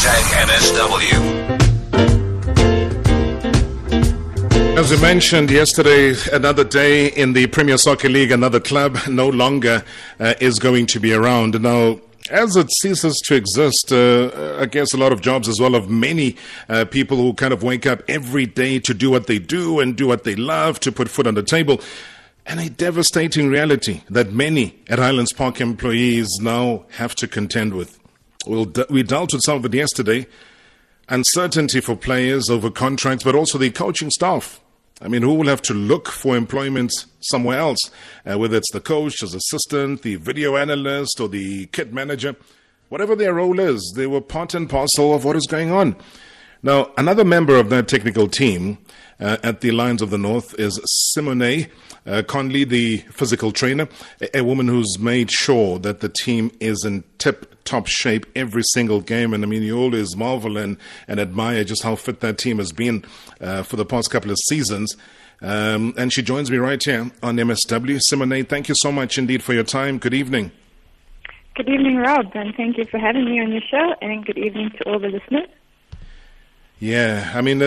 Hashtag 0.00 0.32
MSW. 0.48 1.18
As 4.78 4.90
we 4.90 4.96
mentioned 5.02 5.50
yesterday, 5.50 6.14
another 6.32 6.64
day 6.64 7.08
in 7.08 7.34
the 7.34 7.46
Premier 7.48 7.76
Soccer 7.76 8.08
League, 8.08 8.32
another 8.32 8.60
club 8.60 8.96
no 9.06 9.28
longer 9.28 9.84
uh, 10.18 10.32
is 10.40 10.58
going 10.58 10.86
to 10.86 11.00
be 11.00 11.12
around. 11.12 11.60
Now, 11.60 12.00
as 12.30 12.56
it 12.56 12.72
ceases 12.72 13.20
to 13.26 13.34
exist, 13.34 13.92
uh, 13.92 14.56
I 14.58 14.64
guess 14.64 14.94
a 14.94 14.96
lot 14.96 15.12
of 15.12 15.20
jobs 15.20 15.50
as 15.50 15.60
well 15.60 15.74
of 15.74 15.90
many 15.90 16.36
uh, 16.70 16.86
people 16.86 17.18
who 17.18 17.34
kind 17.34 17.52
of 17.52 17.62
wake 17.62 17.84
up 17.84 18.00
every 18.08 18.46
day 18.46 18.78
to 18.78 18.94
do 18.94 19.10
what 19.10 19.26
they 19.26 19.38
do 19.38 19.80
and 19.80 19.96
do 19.96 20.06
what 20.06 20.24
they 20.24 20.34
love 20.34 20.80
to 20.80 20.90
put 20.90 21.10
food 21.10 21.26
on 21.26 21.34
the 21.34 21.42
table. 21.42 21.78
And 22.46 22.58
a 22.58 22.70
devastating 22.70 23.50
reality 23.50 24.00
that 24.08 24.32
many 24.32 24.76
at 24.88 24.98
Highlands 24.98 25.34
Park 25.34 25.60
employees 25.60 26.38
now 26.40 26.86
have 26.92 27.14
to 27.16 27.28
contend 27.28 27.74
with. 27.74 27.99
We'll, 28.46 28.72
we 28.88 29.02
dealt 29.02 29.32
with 29.32 29.42
some 29.42 29.58
of 29.58 29.64
it 29.66 29.74
yesterday. 29.74 30.26
Uncertainty 31.08 31.80
for 31.80 31.96
players 31.96 32.48
over 32.48 32.70
contracts, 32.70 33.24
but 33.24 33.34
also 33.34 33.58
the 33.58 33.70
coaching 33.70 34.10
staff. 34.10 34.60
I 35.02 35.08
mean, 35.08 35.22
who 35.22 35.34
will 35.34 35.48
have 35.48 35.62
to 35.62 35.74
look 35.74 36.08
for 36.08 36.36
employment 36.36 36.92
somewhere 37.20 37.58
else, 37.58 37.90
uh, 38.24 38.38
whether 38.38 38.56
it's 38.56 38.72
the 38.72 38.80
coach, 38.80 39.20
his 39.20 39.34
assistant, 39.34 40.02
the 40.02 40.16
video 40.16 40.56
analyst, 40.56 41.20
or 41.20 41.28
the 41.28 41.66
kit 41.66 41.92
manager, 41.92 42.36
whatever 42.90 43.16
their 43.16 43.34
role 43.34 43.58
is, 43.58 43.94
they 43.96 44.06
were 44.06 44.20
part 44.20 44.54
and 44.54 44.68
parcel 44.68 45.14
of 45.14 45.24
what 45.24 45.36
is 45.36 45.46
going 45.46 45.70
on. 45.70 45.96
Now, 46.62 46.90
another 46.98 47.24
member 47.24 47.56
of 47.56 47.70
that 47.70 47.88
technical 47.88 48.28
team 48.28 48.78
uh, 49.18 49.38
at 49.42 49.62
the 49.62 49.70
Lions 49.70 50.02
of 50.02 50.10
the 50.10 50.18
North 50.18 50.58
is 50.58 50.78
Simone 50.84 51.68
uh, 52.06 52.22
Conley, 52.26 52.64
the 52.64 52.98
physical 53.10 53.52
trainer, 53.52 53.88
a, 54.20 54.38
a, 54.38 54.44
woman 54.44 54.68
who's 54.68 54.98
made 54.98 55.30
sure 55.30 55.78
that 55.78 56.00
the 56.00 56.08
team 56.08 56.50
is 56.60 56.84
in 56.84 57.04
tip 57.18 57.64
top 57.64 57.86
shape 57.86 58.26
every 58.34 58.62
single 58.62 59.00
game. 59.00 59.32
And 59.32 59.44
I 59.44 59.46
mean, 59.46 59.62
you 59.62 59.78
always 59.78 60.16
marvel 60.16 60.56
and, 60.56 60.76
and 61.08 61.20
admire 61.20 61.64
just 61.64 61.82
how 61.82 61.96
fit 61.96 62.20
that 62.20 62.38
team 62.38 62.58
has 62.58 62.72
been 62.72 63.04
uh, 63.40 63.62
for 63.62 63.76
the 63.76 63.86
past 63.86 64.10
couple 64.10 64.30
of 64.30 64.38
seasons. 64.48 64.96
Um, 65.42 65.94
and 65.96 66.12
she 66.12 66.22
joins 66.22 66.50
me 66.50 66.58
right 66.58 66.82
here 66.82 67.10
on 67.22 67.36
MSW. 67.36 68.00
Simone, 68.02 68.44
thank 68.44 68.68
you 68.68 68.74
so 68.76 68.92
much 68.92 69.16
indeed 69.16 69.42
for 69.42 69.54
your 69.54 69.64
time. 69.64 69.98
Good 69.98 70.14
evening. 70.14 70.52
Good 71.54 71.68
evening, 71.68 71.96
Rob, 71.96 72.26
and 72.34 72.54
thank 72.54 72.78
you 72.78 72.84
for 72.84 72.98
having 72.98 73.24
me 73.24 73.40
on 73.40 73.50
your 73.50 73.62
show, 73.70 73.94
and 74.00 74.24
good 74.24 74.38
evening 74.38 74.70
to 74.78 74.88
all 74.88 74.98
the 74.98 75.08
listeners. 75.08 75.48
Yeah, 76.82 77.30
I 77.34 77.42
mean, 77.42 77.62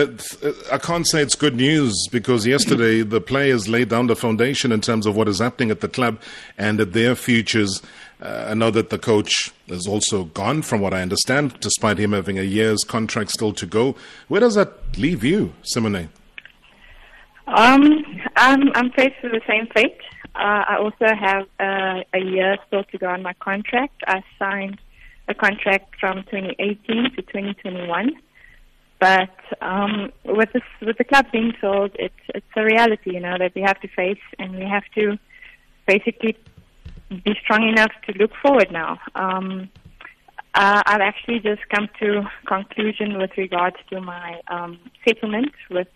I 0.72 0.78
can't 0.78 1.06
say 1.06 1.22
it's 1.22 1.36
good 1.36 1.54
news 1.54 2.08
because 2.10 2.48
yesterday 2.48 3.02
the 3.02 3.20
players 3.20 3.68
laid 3.68 3.88
down 3.88 4.08
the 4.08 4.16
foundation 4.16 4.72
in 4.72 4.80
terms 4.80 5.06
of 5.06 5.14
what 5.14 5.28
is 5.28 5.38
happening 5.38 5.70
at 5.70 5.80
the 5.80 5.88
club 5.88 6.20
and 6.58 6.80
at 6.80 6.94
their 6.94 7.14
futures. 7.14 7.80
Uh, 8.20 8.48
I 8.48 8.54
know 8.54 8.72
that 8.72 8.90
the 8.90 8.98
coach 8.98 9.52
is 9.68 9.86
also 9.86 10.24
gone, 10.24 10.62
from 10.62 10.80
what 10.80 10.92
I 10.92 11.00
understand, 11.00 11.60
despite 11.60 11.98
him 11.98 12.10
having 12.10 12.40
a 12.40 12.42
year's 12.42 12.82
contract 12.82 13.30
still 13.30 13.52
to 13.52 13.66
go. 13.66 13.94
Where 14.26 14.40
does 14.40 14.56
that 14.56 14.72
leave 14.98 15.22
you, 15.22 15.52
Simone? 15.62 16.08
Um, 17.46 18.04
I'm, 18.34 18.72
I'm 18.74 18.90
faced 18.90 19.22
with 19.22 19.30
the 19.30 19.42
same 19.46 19.68
fate. 19.68 20.00
Uh, 20.34 20.64
I 20.68 20.76
also 20.76 21.14
have 21.14 21.46
uh, 21.60 22.02
a 22.12 22.18
year 22.18 22.56
still 22.66 22.82
to 22.82 22.98
go 22.98 23.10
on 23.10 23.22
my 23.22 23.34
contract. 23.34 24.02
I 24.08 24.24
signed 24.40 24.80
a 25.28 25.34
contract 25.34 26.00
from 26.00 26.24
2018 26.24 27.12
to 27.14 27.22
2021. 27.22 28.16
But 29.04 29.36
um, 29.60 30.10
with 30.24 30.50
this, 30.54 30.62
with 30.80 30.96
the 30.96 31.04
club 31.04 31.26
being 31.30 31.52
sold, 31.60 31.90
it's 31.98 32.24
it's 32.34 32.52
a 32.56 32.64
reality, 32.64 33.12
you 33.12 33.20
know, 33.20 33.36
that 33.38 33.54
we 33.54 33.60
have 33.60 33.78
to 33.82 33.88
face, 33.88 34.24
and 34.38 34.56
we 34.56 34.64
have 34.64 34.84
to 34.94 35.18
basically 35.86 36.34
be 37.10 37.34
strong 37.42 37.68
enough 37.68 37.90
to 38.06 38.12
look 38.18 38.30
forward 38.42 38.72
now. 38.72 38.98
Um, 39.14 39.68
uh, 40.54 40.82
I've 40.86 41.02
actually 41.02 41.40
just 41.40 41.60
come 41.68 41.86
to 42.00 42.22
conclusion 42.46 43.18
with 43.18 43.32
regards 43.36 43.76
to 43.90 44.00
my 44.00 44.40
um, 44.48 44.78
settlement 45.06 45.52
with 45.70 45.88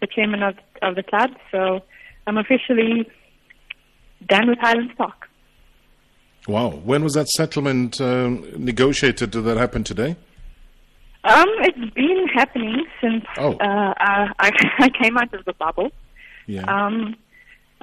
the 0.00 0.06
chairman 0.06 0.44
of 0.44 0.54
of 0.80 0.94
the 0.94 1.02
club, 1.02 1.30
so 1.50 1.80
I'm 2.28 2.38
officially 2.38 3.10
done 4.28 4.48
with 4.48 4.60
Highland 4.60 4.96
Park. 4.96 5.28
Wow! 6.46 6.68
When 6.84 7.02
was 7.02 7.14
that 7.14 7.28
settlement 7.30 8.00
um, 8.00 8.46
negotiated? 8.56 9.32
Did 9.32 9.42
that 9.42 9.56
happen 9.56 9.82
today? 9.82 10.14
Um, 11.24 11.48
it's 11.60 11.94
been 11.94 12.26
happening 12.34 12.84
since 13.00 13.24
oh. 13.38 13.54
uh, 13.54 13.94
I, 13.98 14.28
I 14.78 14.90
came 14.90 15.16
out 15.16 15.32
of 15.32 15.44
the 15.46 15.54
bubble. 15.54 15.90
Yeah. 16.46 16.64
Um, 16.64 17.16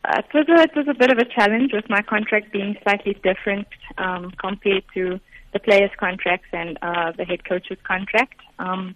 it 0.03 0.25
was 0.33 0.45
a 0.49 0.61
it 0.63 0.75
was 0.75 0.87
a 0.87 0.93
bit 0.93 1.11
of 1.11 1.17
a 1.17 1.25
challenge 1.25 1.73
with 1.73 1.89
my 1.89 2.01
contract 2.01 2.51
being 2.51 2.75
slightly 2.83 3.13
different 3.23 3.67
um, 3.97 4.31
compared 4.39 4.83
to 4.93 5.19
the 5.53 5.59
players' 5.59 5.91
contracts 5.97 6.47
and 6.53 6.77
uh, 6.81 7.11
the 7.17 7.25
head 7.25 7.45
coach's 7.45 7.77
contract. 7.83 8.39
Um, 8.57 8.95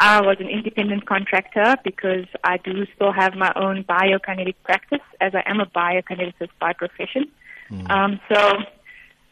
I 0.00 0.20
was 0.20 0.36
an 0.40 0.48
independent 0.48 1.06
contractor 1.06 1.76
because 1.84 2.26
I 2.42 2.58
do 2.58 2.86
still 2.94 3.12
have 3.12 3.34
my 3.34 3.52
own 3.54 3.84
biokinetic 3.84 4.56
practice, 4.64 5.04
as 5.20 5.34
I 5.34 5.42
am 5.46 5.60
a 5.60 5.66
biokineticist 5.66 6.50
by 6.60 6.72
profession. 6.72 7.30
Mm. 7.70 7.90
Um, 7.90 8.20
so 8.32 8.58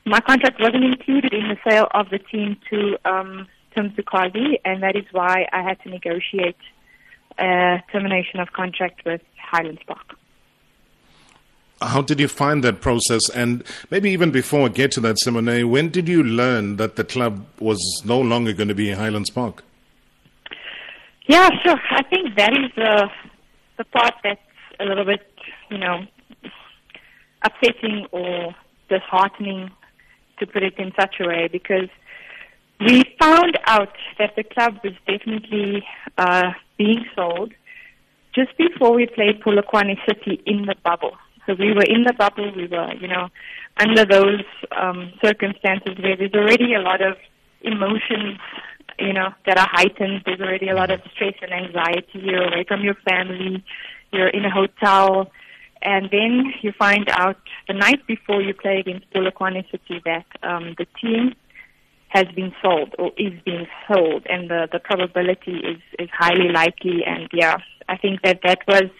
my 0.04 0.20
contract 0.20 0.60
wasn't 0.60 0.84
included 0.84 1.32
in 1.32 1.48
the 1.48 1.56
sale 1.68 1.88
of 1.92 2.10
the 2.10 2.18
team 2.18 2.56
to 2.70 2.98
um, 3.04 3.48
Tim 3.74 3.90
Sukazi, 3.90 4.60
and 4.64 4.82
that 4.82 4.96
is 4.96 5.04
why 5.12 5.48
I 5.52 5.62
had 5.62 5.80
to 5.82 5.88
negotiate 5.88 6.56
a 7.38 7.82
termination 7.90 8.40
of 8.40 8.52
contract 8.52 9.04
with 9.04 9.20
Highlands 9.36 9.82
Park. 9.86 10.14
How 11.80 12.00
did 12.02 12.20
you 12.20 12.28
find 12.28 12.62
that 12.62 12.80
process? 12.80 13.28
And 13.30 13.64
maybe 13.90 14.10
even 14.10 14.30
before 14.30 14.66
I 14.66 14.68
get 14.68 14.92
to 14.92 15.00
that, 15.00 15.18
Simone, 15.18 15.68
when 15.68 15.88
did 15.88 16.08
you 16.08 16.22
learn 16.22 16.76
that 16.76 16.96
the 16.96 17.04
club 17.04 17.44
was 17.58 18.02
no 18.04 18.20
longer 18.20 18.52
going 18.52 18.68
to 18.68 18.74
be 18.74 18.90
in 18.90 18.98
Highlands 18.98 19.30
Park? 19.30 19.64
Yeah, 21.26 21.48
sure. 21.64 21.80
I 21.90 22.02
think 22.02 22.36
that 22.36 22.52
is 22.52 22.70
the 22.76 23.10
the 23.78 23.84
part 23.84 24.14
that's 24.22 24.40
a 24.78 24.84
little 24.84 25.04
bit, 25.04 25.26
you 25.70 25.78
know, 25.78 26.04
upsetting 27.42 28.06
or 28.12 28.54
disheartening, 28.88 29.70
to 30.38 30.46
put 30.46 30.62
it 30.62 30.78
in 30.78 30.92
such 30.98 31.16
a 31.20 31.26
way, 31.26 31.48
because 31.50 31.88
we 32.84 33.04
found 33.18 33.58
out 33.66 33.94
that 34.18 34.34
the 34.36 34.44
club 34.44 34.78
was 34.84 34.94
definitely 35.06 35.84
uh, 36.18 36.52
being 36.78 37.04
sold 37.14 37.52
just 38.34 38.56
before 38.56 38.94
we 38.94 39.06
played 39.06 39.40
Polokwane 39.40 39.96
City 40.06 40.42
in 40.46 40.66
the 40.66 40.74
bubble. 40.82 41.16
So 41.46 41.54
we 41.54 41.72
were 41.74 41.84
in 41.84 42.04
the 42.04 42.12
bubble. 42.12 42.52
We 42.54 42.66
were, 42.66 42.94
you 42.94 43.08
know, 43.08 43.28
under 43.78 44.04
those 44.04 44.44
um, 44.70 45.12
circumstances 45.22 45.98
where 45.98 46.16
there's 46.16 46.34
already 46.34 46.74
a 46.74 46.80
lot 46.80 47.02
of 47.02 47.16
emotions, 47.62 48.38
you 48.98 49.12
know, 49.12 49.34
that 49.46 49.58
are 49.58 49.68
heightened. 49.70 50.22
There's 50.24 50.40
already 50.40 50.68
a 50.68 50.74
lot 50.74 50.90
of 50.90 51.00
stress 51.14 51.34
and 51.42 51.52
anxiety. 51.52 52.20
You're 52.20 52.44
away 52.44 52.64
from 52.66 52.82
your 52.82 52.94
family. 52.94 53.64
You're 54.12 54.28
in 54.28 54.44
a 54.44 54.50
hotel. 54.50 55.30
And 55.82 56.08
then 56.10 56.52
you 56.62 56.72
find 56.78 57.08
out 57.10 57.38
the 57.66 57.74
night 57.74 58.06
before 58.06 58.40
you 58.40 58.54
play 58.54 58.78
against 58.78 59.10
Polokwane 59.10 59.68
City 59.70 60.00
that 60.04 60.26
um, 60.44 60.74
the 60.78 60.86
team 61.00 61.34
has 62.12 62.26
been 62.36 62.52
sold 62.62 62.94
or 62.98 63.10
is 63.16 63.32
being 63.44 63.66
sold, 63.88 64.26
and 64.28 64.50
the 64.50 64.68
the 64.70 64.78
probability 64.78 65.56
is 65.56 65.80
is 65.98 66.10
highly 66.12 66.48
likely. 66.52 67.04
And 67.06 67.28
yeah, 67.32 67.56
I 67.88 67.96
think 67.96 68.20
that 68.22 68.40
that 68.44 68.60
was 68.68 68.90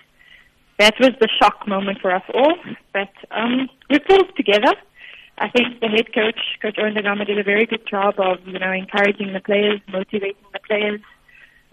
that 0.79 0.95
was 0.99 1.13
the 1.21 1.29
shock 1.39 1.69
moment 1.69 1.99
for 2.01 2.11
us 2.15 2.23
all. 2.33 2.57
But 2.93 3.13
um, 3.31 3.69
we 3.91 3.99
pulled 3.99 4.35
together. 4.37 4.75
I 5.39 5.49
think 5.49 5.81
the 5.81 5.89
head 5.89 6.13
coach, 6.15 6.41
Coach 6.61 6.77
Owen 6.79 6.95
did 6.95 7.39
a 7.39 7.43
very 7.43 7.67
good 7.67 7.87
job 7.87 8.15
of 8.19 8.39
you 8.47 8.59
know 8.59 8.73
encouraging 8.73 9.33
the 9.35 9.41
players, 9.41 9.81
motivating 9.89 10.49
the 10.53 10.61
players. 10.67 11.01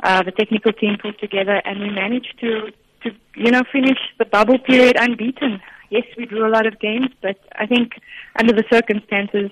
Uh, 0.03 0.23
the 0.23 0.31
technical 0.31 0.73
team 0.73 0.97
pulled 1.01 1.19
together, 1.19 1.61
and 1.65 1.79
we 1.79 1.89
managed 1.89 2.35
to 2.41 2.71
to 3.03 3.11
you 3.35 3.51
know 3.51 3.63
finish 3.71 3.99
the 4.17 4.25
bubble 4.25 4.59
period 4.59 4.97
unbeaten. 4.99 5.61
Yes, 5.89 6.03
we 6.17 6.25
drew 6.25 6.45
a 6.45 6.51
lot 6.51 6.67
of 6.67 6.79
games, 6.79 7.09
but 7.21 7.37
I 7.55 7.65
think 7.65 7.93
under 8.39 8.53
the 8.53 8.65
circumstances 8.71 9.51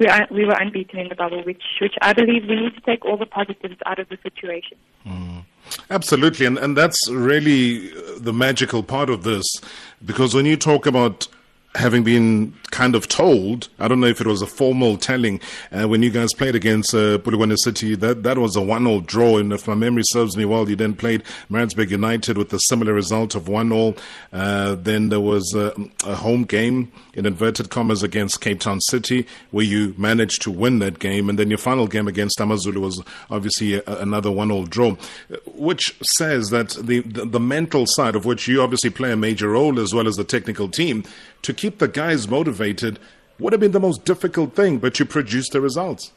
we, 0.00 0.06
are, 0.06 0.26
we 0.30 0.44
were 0.44 0.56
unbeaten 0.58 0.98
in 0.98 1.08
the 1.08 1.14
bubble, 1.14 1.44
which, 1.44 1.62
which 1.80 1.94
I 2.00 2.12
believe 2.12 2.48
we 2.48 2.56
need 2.56 2.74
to 2.74 2.80
take 2.80 3.04
all 3.04 3.16
the 3.16 3.26
positives 3.26 3.76
out 3.86 3.98
of 3.98 4.08
the 4.08 4.18
situation. 4.22 4.78
Mm. 5.06 5.44
Absolutely, 5.90 6.46
and, 6.46 6.58
and 6.58 6.76
that's 6.76 7.08
really 7.10 7.90
the 8.18 8.32
magical 8.32 8.82
part 8.82 9.10
of 9.10 9.22
this, 9.22 9.46
because 10.04 10.34
when 10.34 10.46
you 10.46 10.56
talk 10.56 10.86
about 10.86 11.28
having 11.76 12.02
been 12.02 12.52
kind 12.72 12.96
of 12.96 13.06
told, 13.06 13.68
I 13.78 13.86
don't 13.86 14.00
know 14.00 14.08
if 14.08 14.20
it 14.20 14.26
was 14.26 14.42
a 14.42 14.46
formal 14.46 14.96
telling, 14.96 15.40
uh, 15.70 15.86
when 15.86 16.02
you 16.02 16.10
guys 16.10 16.32
played 16.32 16.56
against 16.56 16.94
uh, 16.94 17.18
City, 17.56 17.94
that, 17.94 18.22
that 18.24 18.38
was 18.38 18.56
a 18.56 18.60
one-all 18.60 19.00
draw. 19.00 19.38
And 19.38 19.52
if 19.52 19.68
my 19.68 19.74
memory 19.74 20.02
serves 20.06 20.36
me 20.36 20.44
well, 20.44 20.68
you 20.68 20.74
then 20.74 20.94
played 20.94 21.22
Maritzburg 21.48 21.90
United 21.90 22.36
with 22.36 22.52
a 22.52 22.58
similar 22.60 22.92
result 22.92 23.34
of 23.34 23.48
one-all. 23.48 23.96
Uh, 24.32 24.74
then 24.74 25.10
there 25.10 25.20
was 25.20 25.54
a, 25.54 25.72
a, 26.04 26.16
home 26.16 26.42
game, 26.44 26.90
in 27.14 27.26
inverted 27.26 27.70
commas, 27.70 28.02
against 28.02 28.40
Cape 28.40 28.60
Town 28.60 28.80
City, 28.80 29.26
where 29.50 29.64
you 29.64 29.94
managed 29.96 30.42
to 30.42 30.50
win 30.50 30.78
that 30.80 30.98
game. 30.98 31.28
And 31.28 31.38
then 31.38 31.50
your 31.50 31.58
final 31.58 31.86
game 31.86 32.08
against 32.08 32.40
Amazulu 32.40 32.80
was 32.80 33.02
obviously 33.30 33.74
a, 33.74 33.82
another 33.86 34.30
one-all 34.30 34.66
draw, 34.66 34.96
which 35.46 35.96
says 36.16 36.50
that 36.50 36.70
the, 36.70 37.00
the, 37.00 37.24
the 37.24 37.40
mental 37.40 37.86
side 37.86 38.14
of 38.14 38.24
which 38.24 38.48
you 38.48 38.62
obviously 38.62 38.90
play 38.90 39.12
a 39.12 39.16
major 39.16 39.50
role 39.50 39.78
as 39.80 39.94
well 39.94 40.06
as 40.06 40.16
the 40.16 40.24
technical 40.24 40.68
team 40.68 41.04
to 41.42 41.52
keep 41.52 41.78
the 41.78 41.88
guys 41.88 42.28
motivated 42.28 42.98
would 43.38 43.52
have 43.52 43.60
been 43.60 43.72
the 43.72 43.80
most 43.80 44.04
difficult 44.04 44.54
thing, 44.54 44.78
but 44.78 44.98
you 44.98 45.04
produced 45.04 45.52
the 45.52 45.60
results. 45.60 46.12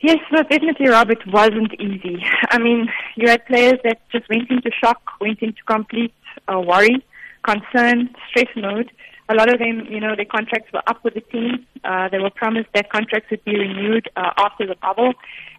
Yes, 0.00 0.18
no, 0.32 0.42
definitely, 0.42 0.88
Rob. 0.88 1.10
It 1.10 1.24
wasn't 1.28 1.74
easy. 1.80 2.24
I 2.50 2.58
mean, 2.58 2.88
you 3.14 3.28
had 3.28 3.46
players 3.46 3.78
that 3.84 4.00
just 4.10 4.28
went 4.28 4.50
into 4.50 4.70
shock, 4.72 5.00
went 5.20 5.40
into 5.42 5.62
complete 5.64 6.12
uh, 6.52 6.60
worry, 6.60 7.04
concern, 7.44 8.10
stress 8.28 8.48
mode. 8.56 8.90
A 9.28 9.34
lot 9.34 9.52
of 9.52 9.58
them, 9.58 9.86
you 9.88 10.00
know, 10.00 10.14
their 10.16 10.24
contracts 10.26 10.72
were 10.72 10.82
up 10.86 11.02
with 11.04 11.14
the 11.14 11.20
team. 11.20 11.66
Uh, 11.84 12.08
they 12.08 12.18
were 12.18 12.30
promised 12.30 12.68
that 12.74 12.90
contracts 12.90 13.30
would 13.30 13.44
be 13.44 13.56
renewed 13.56 14.10
uh, 14.16 14.30
after 14.36 14.66
the 14.66 14.76
bubble, 14.76 15.12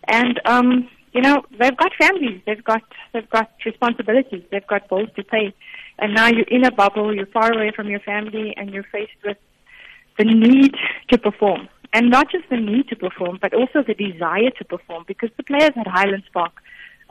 and 0.08 0.40
um, 0.46 0.90
you 1.14 1.22
know, 1.22 1.44
they've 1.60 1.78
got 1.78 1.92
families, 2.00 2.42
they've 2.46 2.64
got 2.64 2.84
they've 3.14 3.30
got 3.30 3.52
responsibilities, 3.66 4.44
they've 4.52 4.68
got 4.68 4.90
bills 4.90 5.10
to 5.16 5.24
pay, 5.24 5.54
and 6.00 6.14
now 6.14 6.28
you're 6.28 6.48
in 6.48 6.66
a 6.66 6.72
bubble, 6.72 7.16
you're 7.16 7.26
far 7.28 7.52
away 7.54 7.72
from 7.76 7.88
your 7.88 8.00
family, 8.02 8.54
and 8.58 8.72
you're 8.72 8.86
faced 8.92 9.12
with 9.26 9.38
the 10.18 10.26
need 10.26 10.76
to 11.10 11.18
perform 11.18 11.68
and 11.94 12.10
not 12.10 12.32
just 12.32 12.50
the 12.50 12.58
need 12.58 12.88
to 12.90 12.96
perform, 12.96 13.38
but 13.42 13.54
also 13.54 13.84
the 13.84 13.94
desire 13.94 14.50
to 14.58 14.66
perform. 14.66 15.06
Because 15.08 15.30
the 15.38 15.44
players 15.44 15.72
at 15.78 15.88
Highlands 15.88 16.26
Park 16.34 16.54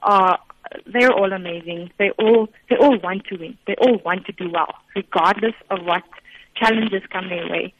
are 0.02 0.38
they're 0.86 1.12
all 1.12 1.32
amazing. 1.32 1.90
They 1.98 2.10
all 2.18 2.48
they 2.68 2.76
all 2.76 2.98
want 2.98 3.24
to 3.26 3.36
win. 3.36 3.56
They 3.66 3.76
all 3.76 3.98
want 4.04 4.26
to 4.26 4.32
do 4.32 4.50
well, 4.50 4.74
regardless 4.94 5.54
of 5.70 5.84
what 5.84 6.02
challenges 6.56 7.02
come 7.10 7.28
their 7.28 7.48
way. 7.48 7.72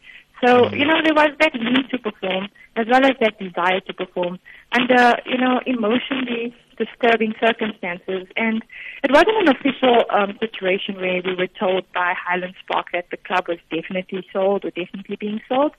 So 0.45 0.73
you 0.73 0.85
know 0.85 0.99
there 1.05 1.15
was 1.15 1.31
that 1.39 1.55
need 1.55 1.89
to 1.91 1.99
perform 1.99 2.49
as 2.77 2.87
well 2.89 3.05
as 3.05 3.13
that 3.21 3.39
desire 3.39 3.81
to 3.81 3.95
perform 3.95 4.39
under 4.73 5.17
you 5.27 5.39
know 5.39 5.61
emotionally 5.67 6.55
disturbing 6.77 7.35
circumstances. 7.41 8.27
And 8.37 8.63
it 9.05 9.11
wasn't 9.11 9.49
an 9.49 9.49
official 9.49 10.05
um, 10.11 10.37
situation 10.41 10.97
where 10.97 11.23
we 11.25 11.35
were 11.35 11.49
told 11.59 11.85
by 11.93 12.15
Highlands 12.17 12.57
Park 12.71 12.87
that 12.93 13.07
the 13.11 13.17
club 13.17 13.49
was 13.49 13.59
definitely 13.71 14.27
sold 14.33 14.65
or 14.65 14.71
definitely 14.71 15.17
being 15.17 15.41
sold. 15.49 15.73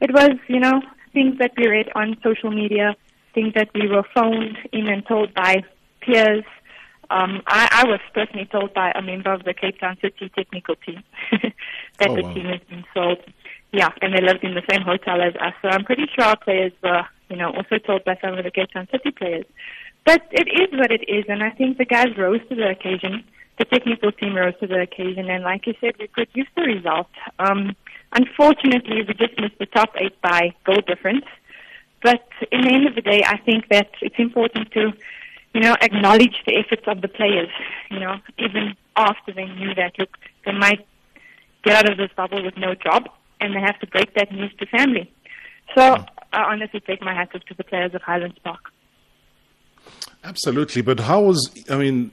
It 0.00 0.12
was, 0.12 0.32
you 0.48 0.60
know, 0.60 0.82
things 1.12 1.38
that 1.38 1.52
we 1.56 1.68
read 1.68 1.88
on 1.94 2.16
social 2.22 2.50
media, 2.50 2.96
things 3.34 3.54
that 3.54 3.70
we 3.74 3.88
were 3.88 4.04
phoned 4.14 4.56
in 4.72 4.88
and 4.88 5.06
told 5.06 5.34
by 5.34 5.64
peers. 6.00 6.44
Um, 7.10 7.42
I, 7.46 7.82
I 7.82 7.84
was 7.88 8.00
personally 8.14 8.46
told 8.50 8.72
by 8.72 8.92
a 8.92 9.02
member 9.02 9.32
of 9.32 9.44
the 9.44 9.52
Cape 9.54 9.80
Town 9.80 9.96
City 10.00 10.30
technical 10.34 10.76
team 10.76 11.02
that 11.98 12.10
Oh, 12.10 12.16
the 12.16 12.22
wow. 12.22 12.34
team 12.34 12.46
has 12.46 12.60
been 12.68 12.84
sold. 12.94 13.18
Yeah, 13.72 13.90
and 14.02 14.14
they 14.14 14.20
lived 14.20 14.42
in 14.42 14.54
the 14.54 14.62
same 14.70 14.82
hotel 14.82 15.20
as 15.20 15.34
us. 15.36 15.54
So 15.62 15.68
I'm 15.68 15.84
pretty 15.84 16.06
sure 16.14 16.24
our 16.24 16.36
players 16.36 16.72
were, 16.82 17.02
you 17.28 17.36
know, 17.36 17.50
also 17.50 17.78
told 17.78 18.04
by 18.04 18.16
some 18.20 18.36
of 18.38 18.44
the 18.44 18.50
Cape 18.50 18.70
Town 18.72 18.88
City 18.90 19.10
players. 19.10 19.44
But 20.04 20.22
it 20.30 20.48
is 20.48 20.78
what 20.78 20.90
it 20.90 21.04
is, 21.08 21.24
and 21.28 21.42
I 21.42 21.50
think 21.50 21.78
the 21.78 21.84
guys 21.84 22.16
rose 22.16 22.40
to 22.48 22.54
the 22.54 22.68
occasion. 22.70 23.24
The 23.58 23.64
technical 23.66 24.10
team 24.12 24.34
rose 24.34 24.54
to 24.60 24.66
the 24.66 24.80
occasion, 24.80 25.28
and 25.28 25.44
like 25.44 25.66
you 25.66 25.74
said, 25.80 25.94
we 25.98 26.06
produced 26.06 26.48
the 26.56 26.62
result. 26.62 27.08
Um, 27.38 27.76
unfortunately, 28.12 29.02
we 29.06 29.14
just 29.14 29.38
missed 29.38 29.58
the 29.58 29.66
top 29.66 29.90
eight 29.98 30.20
by 30.22 30.54
goal 30.64 30.80
difference. 30.80 31.26
But 32.02 32.26
in 32.50 32.62
the 32.62 32.72
end 32.72 32.86
of 32.88 32.94
the 32.94 33.02
day, 33.02 33.22
I 33.26 33.36
think 33.36 33.68
that 33.68 33.90
it's 34.00 34.18
important 34.18 34.70
to, 34.72 34.92
you 35.54 35.60
know, 35.60 35.76
acknowledge 35.80 36.36
the 36.46 36.56
efforts 36.56 36.82
of 36.86 37.00
the 37.00 37.08
players. 37.08 37.48
You 37.90 38.00
know, 38.00 38.20
even 38.38 38.76
after 38.96 39.32
they 39.32 39.46
knew 39.46 39.74
that, 39.74 39.98
look, 39.98 40.16
they 40.44 40.52
might 40.52 40.86
get 41.64 41.76
out 41.76 41.90
of 41.90 41.98
this 41.98 42.10
bubble 42.16 42.42
with 42.42 42.56
no 42.56 42.74
job, 42.74 43.08
and 43.40 43.54
they 43.54 43.60
have 43.60 43.78
to 43.80 43.86
break 43.86 44.14
that 44.14 44.32
news 44.32 44.52
to 44.58 44.66
family. 44.66 45.12
So 45.74 46.04
I 46.32 46.42
honestly 46.42 46.80
take 46.80 47.02
my 47.02 47.14
hat 47.14 47.30
off 47.34 47.44
to 47.44 47.54
the 47.54 47.64
players 47.64 47.94
of 47.94 48.02
Highlands 48.02 48.38
Park. 48.42 48.72
Absolutely, 50.24 50.82
but 50.82 51.00
how 51.00 51.22
was 51.22 51.50
I 51.68 51.76
mean 51.76 52.10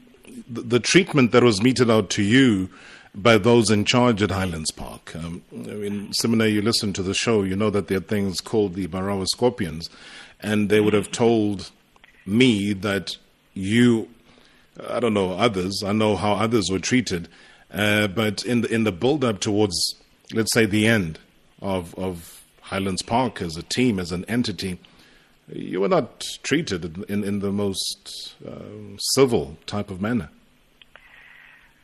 the, 0.49 0.61
the 0.61 0.79
treatment 0.79 1.31
that 1.31 1.43
was 1.43 1.61
meted 1.61 1.89
out 1.89 2.09
to 2.11 2.23
you 2.23 2.69
by 3.13 3.37
those 3.37 3.69
in 3.69 3.83
charge 3.83 4.21
at 4.21 4.31
Highlands 4.31 4.71
Park? 4.71 5.15
Um, 5.15 5.41
I 5.53 5.73
mean, 5.73 6.13
Simone, 6.13 6.51
you 6.51 6.61
listen 6.61 6.93
to 6.93 7.03
the 7.03 7.13
show, 7.13 7.43
you 7.43 7.55
know 7.55 7.69
that 7.69 7.87
there 7.87 7.97
are 7.97 8.01
things 8.01 8.39
called 8.39 8.75
the 8.75 8.87
Marawa 8.87 9.27
Scorpions, 9.27 9.89
and 10.39 10.69
they 10.69 10.79
would 10.79 10.93
have 10.93 11.11
told 11.11 11.71
me 12.25 12.73
that 12.73 13.17
you, 13.57 14.09
I 14.89 14.99
don't 14.99 15.13
know 15.13 15.33
others, 15.33 15.83
I 15.85 15.91
know 15.91 16.15
how 16.15 16.33
others 16.33 16.69
were 16.71 16.79
treated, 16.79 17.27
uh, 17.73 18.07
but 18.07 18.45
in 18.45 18.61
the 18.61 18.73
in 18.73 18.83
the 18.83 18.91
build 18.91 19.23
up 19.23 19.39
towards, 19.39 19.95
let's 20.33 20.53
say, 20.53 20.65
the 20.65 20.87
end 20.87 21.19
of 21.61 21.93
of 21.95 22.43
Highlands 22.61 23.01
Park 23.01 23.41
as 23.41 23.57
a 23.57 23.63
team, 23.63 23.99
as 23.99 24.11
an 24.11 24.25
entity 24.25 24.79
you 25.49 25.81
were 25.81 25.87
not 25.87 26.25
treated 26.43 27.05
in, 27.09 27.23
in 27.23 27.39
the 27.39 27.51
most 27.51 28.35
um, 28.45 28.97
civil 28.99 29.57
type 29.65 29.89
of 29.89 30.01
manner. 30.01 30.29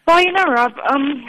Well, 0.06 0.22
you 0.22 0.32
know, 0.32 0.44
Rob, 0.44 0.74
um, 0.90 1.26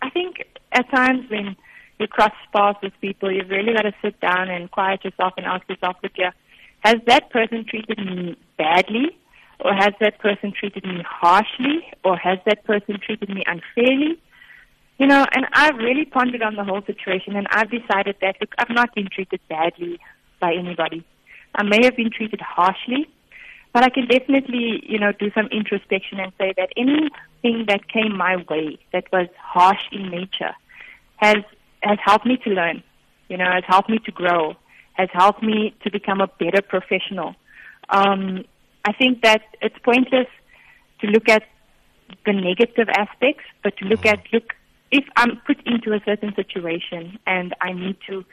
I 0.00 0.10
think 0.10 0.44
at 0.72 0.88
times 0.90 1.28
when 1.28 1.56
you 1.98 2.06
cross 2.06 2.32
paths 2.52 2.78
with 2.82 2.92
people, 3.00 3.32
you've 3.32 3.50
really 3.50 3.72
got 3.72 3.82
to 3.82 3.94
sit 4.02 4.20
down 4.20 4.48
and 4.48 4.70
quiet 4.70 5.04
yourself 5.04 5.34
and 5.36 5.46
ask 5.46 5.68
yourself, 5.68 5.96
here, 6.14 6.32
has 6.80 6.96
that 7.06 7.30
person 7.30 7.64
treated 7.64 7.98
me 7.98 8.36
badly? 8.56 9.16
Or 9.60 9.72
has 9.74 9.92
that 10.00 10.18
person 10.18 10.52
treated 10.52 10.84
me 10.84 11.02
harshly? 11.06 11.86
Or 12.04 12.16
has 12.16 12.38
that 12.46 12.64
person 12.64 12.98
treated 13.00 13.28
me 13.28 13.44
unfairly? 13.46 14.20
You 14.98 15.06
know, 15.06 15.26
and 15.32 15.46
I've 15.52 15.76
really 15.76 16.04
pondered 16.04 16.42
on 16.42 16.54
the 16.54 16.64
whole 16.64 16.82
situation 16.82 17.34
and 17.34 17.46
I've 17.50 17.70
decided 17.70 18.16
that, 18.20 18.36
look, 18.40 18.54
I've 18.58 18.70
not 18.70 18.94
been 18.94 19.08
treated 19.08 19.40
badly 19.48 19.98
by 20.38 20.54
anybody. 20.54 21.04
I 21.54 21.62
may 21.64 21.84
have 21.84 21.96
been 21.96 22.10
treated 22.10 22.40
harshly, 22.40 23.08
but 23.72 23.82
I 23.82 23.90
can 23.90 24.06
definitely, 24.06 24.82
you 24.88 24.98
know, 24.98 25.12
do 25.12 25.30
some 25.34 25.46
introspection 25.48 26.20
and 26.20 26.32
say 26.38 26.54
that 26.56 26.70
anything 26.76 27.66
that 27.66 27.88
came 27.88 28.16
my 28.16 28.36
way 28.48 28.78
that 28.92 29.10
was 29.12 29.28
harsh 29.40 29.82
in 29.90 30.10
nature 30.10 30.54
has 31.16 31.38
has 31.82 31.98
helped 32.02 32.24
me 32.24 32.36
to 32.38 32.50
learn, 32.50 32.82
you 33.28 33.36
know, 33.36 33.50
has 33.50 33.64
helped 33.66 33.90
me 33.90 33.98
to 33.98 34.10
grow, 34.10 34.54
has 34.94 35.08
helped 35.12 35.42
me 35.42 35.74
to 35.82 35.90
become 35.90 36.20
a 36.20 36.26
better 36.26 36.62
professional. 36.62 37.34
Um, 37.90 38.44
I 38.84 38.92
think 38.92 39.22
that 39.22 39.42
it's 39.60 39.78
pointless 39.84 40.28
to 41.00 41.06
look 41.06 41.28
at 41.28 41.44
the 42.26 42.32
negative 42.32 42.88
aspects, 42.88 43.44
but 43.62 43.76
to 43.78 43.84
look 43.86 44.02
mm-hmm. 44.02 44.20
at 44.20 44.32
look 44.32 44.54
if 44.90 45.04
I'm 45.16 45.40
put 45.46 45.56
into 45.66 45.92
a 45.92 46.00
certain 46.04 46.34
situation 46.36 47.18
and 47.26 47.54
I 47.60 47.72
need 47.72 47.96
to 48.08 48.24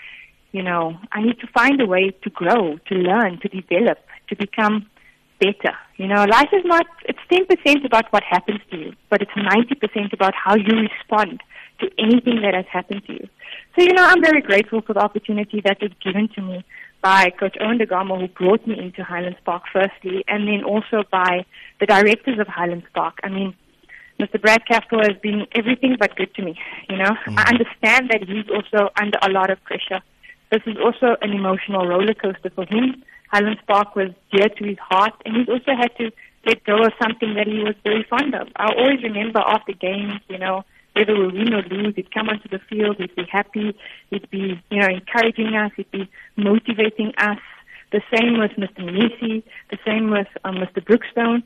you 0.52 0.62
know, 0.62 0.98
I 1.12 1.22
need 1.22 1.40
to 1.40 1.48
find 1.48 1.80
a 1.82 1.86
way 1.86 2.12
to 2.24 2.30
grow, 2.30 2.78
to 2.78 2.96
learn, 2.96 3.40
to 3.40 3.48
develop, 3.48 4.00
to 4.30 4.36
become 4.36 4.86
better. 5.40 5.76
You 5.98 6.08
know, 6.08 6.26
life 6.26 6.50
is 6.52 6.64
not, 6.66 6.86
it's 7.06 7.20
10% 7.32 7.86
about 7.86 8.12
what 8.12 8.24
happens 8.24 8.60
to 8.70 8.78
you, 8.78 8.94
but 9.10 9.22
it's 9.22 9.32
90% 9.32 10.14
about 10.14 10.34
how 10.36 10.56
you 10.56 10.76
respond 10.76 11.42
to 11.80 11.90
anything 11.98 12.42
that 12.42 12.54
has 12.54 12.66
happened 12.72 13.04
to 13.08 13.14
you. 13.14 13.30
So, 13.78 13.84
you 13.84 13.94
know, 13.94 14.04
I'm 14.04 14.22
very 14.22 14.42
grateful 14.42 14.82
for 14.82 14.94
the 14.94 15.00
opportunity 15.00 15.62
that 15.62 15.82
was 15.82 15.92
given 16.04 16.28
to 16.36 16.42
me 16.42 16.66
by 17.02 17.32
Coach 17.32 17.58
Owen 17.60 17.78
Da 17.78 17.86
Gama, 17.86 18.20
who 18.20 18.28
brought 18.28 18.66
me 18.68 18.78
into 18.78 19.04
Highlands 19.04 19.40
Park 19.44 19.64
firstly, 19.72 20.24
and 20.28 20.48
then 20.48 20.64
also 20.64 21.04
by 21.12 21.46
the 21.80 21.86
directors 21.86 22.40
of 22.40 22.48
Highlands 22.48 22.86
Park. 22.94 23.20
I 23.24 23.30
mean, 23.30 23.56
Mr. 24.20 24.40
Brad 24.40 24.62
Kaftel 24.70 25.02
has 25.08 25.18
been 25.22 25.48
everything 25.54 25.96
but 26.00 26.16
good 26.16 26.34
to 26.36 26.44
me. 26.44 26.58
You 26.90 26.98
know, 26.98 27.10
mm-hmm. 27.10 27.40
I 27.40 27.44
understand 27.50 28.10
that 28.12 28.24
he's 28.24 28.46
also 28.50 28.90
under 29.00 29.18
a 29.22 29.30
lot 29.30 29.50
of 29.50 29.64
pressure. 29.64 30.02
This 30.52 30.62
is 30.68 30.78
also 30.78 31.16
an 31.22 31.32
emotional 31.32 31.88
roller 31.88 32.14
coaster 32.14 32.52
for 32.54 32.66
him. 32.66 33.04
Highlands 33.32 33.62
Park 33.68 33.96
was 33.96 34.10
dear 34.32 34.50
to 34.50 34.64
his 34.64 34.78
heart, 34.78 35.14
and 35.26 35.38
he's 35.38 35.50
also 35.50 35.72
had 35.76 35.96
to 35.98 36.12
let 36.46 36.64
go 36.66 36.84
of 36.84 36.92
something 37.02 37.34
that 37.36 37.48
he 37.48 37.64
was 37.64 37.76
very 37.84 38.04
fond 38.10 38.36
of. 38.36 38.48
I 38.58 38.74
always 38.74 39.02
remember 39.02 39.40
after 39.40 39.74
games, 39.74 40.20
you 40.28 40.38
know, 40.38 40.66
whether 40.94 41.16
we 41.16 41.28
win 41.28 41.54
or 41.54 41.62
lose, 41.64 41.96
he'd 41.96 42.14
come 42.14 42.30
onto 42.30 42.50
the 42.50 42.60
field, 42.70 42.98
he'd 42.98 43.16
be 43.16 43.26
happy, 43.32 43.76
he'd 44.10 44.30
be, 44.30 44.62
you 44.70 44.80
know, 44.80 44.88
encouraging 44.88 45.56
us, 45.56 45.72
he'd 45.76 45.92
be 45.92 46.10
motivating 46.36 47.14
us. 47.18 47.40
The 47.92 48.02
same 48.14 48.40
with 48.40 48.52
Mr. 48.52 48.86
Nisi, 48.86 49.44
the 49.70 49.78
same 49.86 50.12
with 50.12 50.28
um, 50.44 50.56
Mr. 50.56 50.84
Brookstone. 50.84 51.44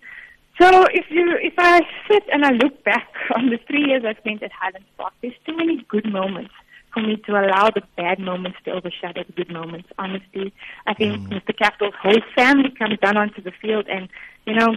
So 0.60 0.86
if 0.86 1.06
you, 1.10 1.36
if 1.42 1.54
I 1.58 1.82
sit 2.08 2.24
and 2.32 2.46
I 2.46 2.52
look 2.52 2.84
back 2.84 3.10
on 3.36 3.50
the 3.50 3.60
three 3.68 3.86
years 3.86 4.04
I 4.06 4.14
spent 4.16 4.44
at 4.44 4.52
Highlands 4.52 4.88
Park, 4.98 5.14
there's 5.22 5.34
too 5.46 5.56
many 5.56 5.86
good 5.90 6.12
moments 6.12 6.52
for 6.94 7.02
me 7.02 7.18
to 7.18 7.32
allow 7.34 7.70
the 7.70 7.84
bad 7.98 8.20
moments 8.20 8.58
to 8.64 8.72
overshadow 8.72 9.24
the 9.24 9.34
good 9.34 9.52
moments. 9.52 9.90
Honestly, 10.00 10.54
I 10.88 10.94
think 10.94 11.28
Mr. 11.28 11.54
Kaftel's 11.54 11.94
whole 12.02 12.22
family 12.36 12.72
comes 12.72 12.98
down 13.00 13.18
onto 13.18 13.42
the 13.42 13.52
field, 13.52 13.86
and 13.90 14.08
you 14.46 14.54
know, 14.56 14.76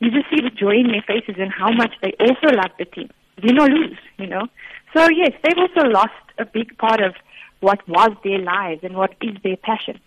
you 0.00 0.10
just 0.10 0.30
see 0.30 0.40
the 0.40 0.50
joy 0.50 0.76
in 0.76 0.90
their 0.90 1.04
faces 1.06 1.36
and 1.38 1.52
how 1.52 1.70
much 1.70 1.92
they 2.02 2.14
also 2.18 2.48
love 2.56 2.70
the 2.78 2.86
team, 2.86 3.10
win 3.42 3.58
or 3.58 3.68
lose. 3.68 3.98
You 4.18 4.26
know, 4.26 4.46
so 4.94 5.08
yes, 5.10 5.32
they've 5.42 5.58
also 5.58 5.88
lost 5.88 6.12
a 6.38 6.44
big 6.44 6.76
part 6.78 7.00
of 7.00 7.14
what 7.60 7.86
was 7.88 8.10
their 8.24 8.38
lives 8.38 8.80
and 8.82 8.96
what 8.96 9.14
is 9.20 9.36
their 9.42 9.56
passion. 9.56 10.00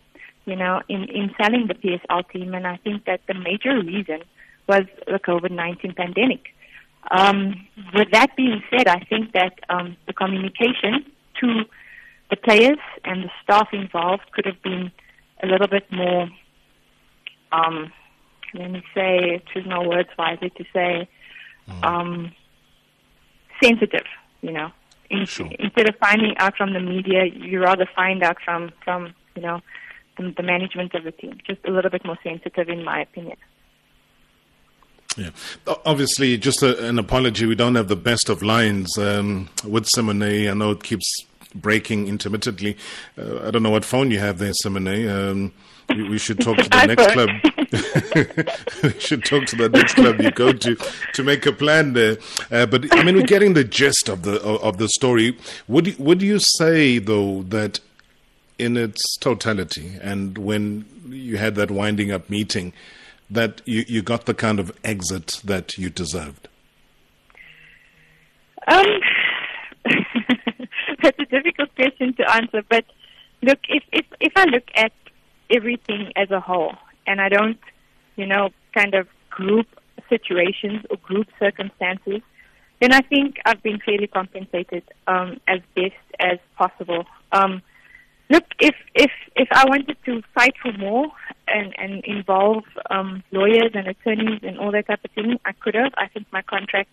You 0.46 0.56
know, 0.56 0.82
in 0.90 1.04
in 1.06 1.34
selling 1.42 1.68
the 1.68 1.76
PSL 1.76 2.30
team, 2.30 2.54
and 2.54 2.68
I 2.68 2.78
think 2.78 3.06
that 3.06 3.22
the 3.28 3.34
major 3.34 3.82
reason 3.82 4.22
was 4.68 4.84
the 5.08 5.20
COVID 5.20 5.52
nineteen 5.52 5.94
pandemic. 5.94 6.54
Um, 7.12 7.68
with 7.94 8.10
that 8.12 8.36
being 8.36 8.64
said, 8.70 8.88
I 8.88 9.00
think 9.00 9.34
that 9.34 9.60
um, 9.70 9.96
the 10.08 10.14
communication 10.14 11.06
to 11.42 11.66
the 12.30 12.36
players 12.36 12.80
and 13.04 13.26
the 13.26 13.30
staff 13.44 13.70
involved 13.74 14.24
could 14.32 14.46
have 14.46 14.62
been 14.64 14.92
a 15.44 15.48
little 15.48 15.68
bit 15.68 15.92
more, 15.92 16.30
um, 17.52 17.92
let 18.54 18.72
me 18.72 18.84
say, 18.96 19.44
choose 19.54 19.66
my 19.66 19.86
words 19.86 20.10
wisely 20.18 20.50
to 20.52 20.66
say, 20.74 21.08
um, 21.84 22.32
sensitive, 23.64 24.06
you 24.42 24.52
know. 24.52 24.72
In, 25.10 25.26
Sure. 25.26 25.50
Instead 25.60 25.88
of 25.88 25.96
finding 25.98 26.36
out 26.38 26.58
from 26.58 26.74
the 26.74 26.80
media, 26.80 27.26
you 27.26 27.62
rather 27.62 27.88
find 27.96 28.24
out 28.24 28.38
from, 28.44 28.72
from 28.84 29.14
you 29.36 29.42
know, 29.42 29.62
the, 30.18 30.34
the 30.36 30.44
management 30.44 30.94
of 30.96 31.04
the 31.04 31.12
team. 31.12 31.38
Just 31.46 31.60
a 31.66 31.72
little 31.72 31.92
bit 31.92 32.06
more 32.06 32.18
sensitive, 32.24 32.70
in 32.70 32.84
my 32.84 33.02
opinion. 33.02 33.38
Yeah. 35.18 35.30
Obviously, 35.86 36.38
just 36.38 36.62
a, 36.62 36.88
an 36.88 37.00
apology. 37.00 37.46
We 37.46 37.56
don't 37.56 37.76
have 37.76 37.88
the 37.88 37.96
best 37.96 38.30
of 38.30 38.42
lines 38.42 38.98
um, 38.98 39.50
with 39.64 39.86
Simone. 39.88 40.24
I 40.24 40.54
know 40.54 40.72
it 40.72 40.84
keeps 40.84 41.10
breaking 41.54 42.08
intermittently. 42.08 42.76
Uh, 43.18 43.48
I 43.48 43.52
don't 43.52 43.64
know 43.64 43.70
what 43.70 43.86
phone 43.86 44.12
you 44.12 44.20
have 44.20 44.40
there, 44.40 44.52
Simone. 44.54 45.08
Um, 45.08 45.54
we, 45.90 46.10
we, 46.10 46.18
should 46.18 46.40
talk 46.40 46.58
to 46.58 46.70
the 46.70 46.86
next 46.86 47.12
club. 47.14 47.30
we 48.84 49.00
should 49.00 49.24
talk 49.24 49.46
to 49.46 49.56
the 49.56 49.70
next 49.70 49.96
club 49.96 50.22
you 50.22 50.32
go 50.32 50.54
to 50.54 50.76
to 51.14 51.24
make 51.24 51.46
a 51.46 51.52
plan 51.52 51.94
there. 51.94 52.18
Uh, 52.52 52.66
but 52.66 52.86
I 52.98 53.04
mean, 53.04 53.16
we're 53.16 53.24
getting 53.24 53.54
the 53.54 53.64
gist 53.64 54.10
of 54.10 54.24
the 54.24 54.42
of 54.42 54.78
the 54.78 54.88
story. 54.90 55.38
Would 55.68 55.88
you, 55.88 55.96
would 56.00 56.22
you 56.22 56.40
say 56.40 57.00
though 57.00 57.44
that 57.44 57.80
in 58.58 58.78
its 58.78 59.18
totality, 59.18 59.98
and 60.02 60.38
when 60.38 60.86
you 61.08 61.38
had 61.38 61.56
that 61.56 61.72
winding 61.72 62.12
up 62.12 62.30
meeting, 62.30 62.74
that 63.30 63.62
you, 63.66 63.84
you 63.88 64.02
got 64.02 64.26
the 64.26 64.34
kind 64.34 64.60
of 64.60 64.72
exit 64.84 65.42
that 65.44 65.78
you 65.78 65.90
deserved? 65.90 66.48
Um, 68.68 68.86
that's 71.02 71.20
a 71.20 71.26
difficult 71.26 71.74
question 71.76 72.14
to 72.16 72.36
answer. 72.36 72.64
But 72.70 72.86
look, 73.42 73.60
if 73.70 73.84
if 73.92 74.06
if 74.20 74.34
I 74.36 74.46
look 74.46 74.68
at 74.76 74.92
everything 75.50 76.12
as 76.16 76.32
a 76.32 76.40
whole, 76.40 76.76
and 77.08 77.22
I 77.22 77.30
don't, 77.30 77.60
you 78.16 78.26
know, 78.26 78.50
kind 78.74 78.94
of 78.94 79.08
group 79.30 79.68
situations 80.10 80.86
or 80.90 80.98
group 80.98 81.28
circumstances, 81.40 82.22
then 82.82 82.94
I 82.94 83.02
think 83.02 83.38
I've 83.46 83.62
been 83.64 83.80
fairly 83.80 84.08
compensated 84.08 84.84
um, 85.08 85.40
as 85.48 85.60
best 85.76 85.94
as 86.20 86.40
possible. 86.58 87.06
Um, 87.32 87.62
look, 88.30 88.44
if 88.60 88.76
if 88.94 89.12
if 89.36 89.48
I 89.52 89.66
wanted 89.66 89.98
to 90.06 90.22
fight 90.34 90.56
for 90.62 90.72
more 90.74 91.08
and 91.48 91.74
and 91.78 92.04
involve 92.06 92.64
um, 92.90 93.24
lawyers 93.32 93.72
and 93.74 93.88
attorneys 93.88 94.42
and 94.44 94.60
all 94.60 94.72
that 94.72 94.88
type 94.88 95.04
of 95.04 95.12
thing, 95.12 95.40
I 95.46 95.54
could 95.54 95.76
have. 95.76 95.94
I 95.98 96.08
think 96.08 96.28
my 96.32 96.42
contract, 96.42 96.90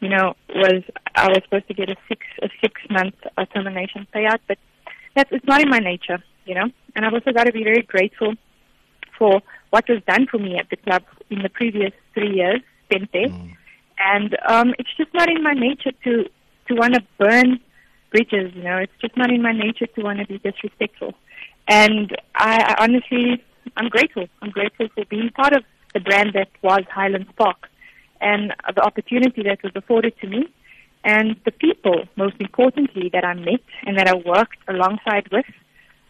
you 0.00 0.08
know, 0.08 0.36
was 0.48 0.82
I 1.14 1.28
was 1.28 1.40
supposed 1.44 1.68
to 1.68 1.74
get 1.74 1.90
a 1.90 1.96
six 2.08 2.26
a 2.42 2.48
six 2.60 2.80
month 2.88 3.14
uh, 3.36 3.44
termination 3.46 4.06
payout, 4.14 4.40
but 4.48 4.58
that's 5.14 5.30
it's 5.32 5.46
not 5.46 5.62
in 5.62 5.68
my 5.68 5.78
nature 5.78 6.22
you 6.50 6.54
know. 6.54 6.68
And 6.94 7.06
I've 7.06 7.14
also 7.14 7.32
got 7.32 7.44
to 7.44 7.52
be 7.52 7.64
very 7.64 7.82
grateful 7.82 8.34
for 9.16 9.40
what 9.70 9.88
was 9.88 10.02
done 10.06 10.26
for 10.26 10.38
me 10.38 10.58
at 10.58 10.68
the 10.70 10.76
club 10.76 11.04
in 11.30 11.42
the 11.42 11.48
previous 11.48 11.92
three 12.14 12.34
years 12.34 12.60
spent 12.86 13.12
there. 13.12 13.28
Mm. 13.28 13.56
And 13.98 14.36
um, 14.48 14.74
it's 14.78 14.90
just 14.96 15.12
not 15.14 15.30
in 15.30 15.42
my 15.42 15.52
nature 15.52 15.92
to 16.04 16.24
to 16.68 16.74
want 16.74 16.94
to 16.94 17.02
burn 17.18 17.60
bridges. 18.10 18.52
You 18.54 18.64
know, 18.64 18.78
it's 18.78 18.98
just 19.00 19.16
not 19.16 19.30
in 19.30 19.42
my 19.42 19.52
nature 19.52 19.86
to 19.86 20.02
want 20.02 20.18
to 20.20 20.26
be 20.26 20.38
disrespectful. 20.38 21.14
And 21.68 22.16
I, 22.34 22.54
I 22.70 22.84
honestly, 22.84 23.42
I'm 23.76 23.88
grateful. 23.88 24.26
I'm 24.42 24.50
grateful 24.50 24.88
for 24.94 25.04
being 25.04 25.30
part 25.30 25.52
of 25.52 25.62
the 25.94 26.00
brand 26.00 26.32
that 26.34 26.48
was 26.62 26.82
Highlands 26.90 27.30
Park, 27.36 27.68
and 28.20 28.54
the 28.74 28.82
opportunity 28.82 29.42
that 29.42 29.62
was 29.62 29.72
afforded 29.76 30.14
to 30.20 30.26
me, 30.26 30.48
and 31.04 31.36
the 31.44 31.50
people, 31.50 32.04
most 32.16 32.36
importantly, 32.40 33.10
that 33.12 33.24
I 33.24 33.34
met 33.34 33.60
and 33.86 33.96
that 33.98 34.08
I 34.08 34.14
worked 34.14 34.58
alongside 34.68 35.28
with 35.32 35.46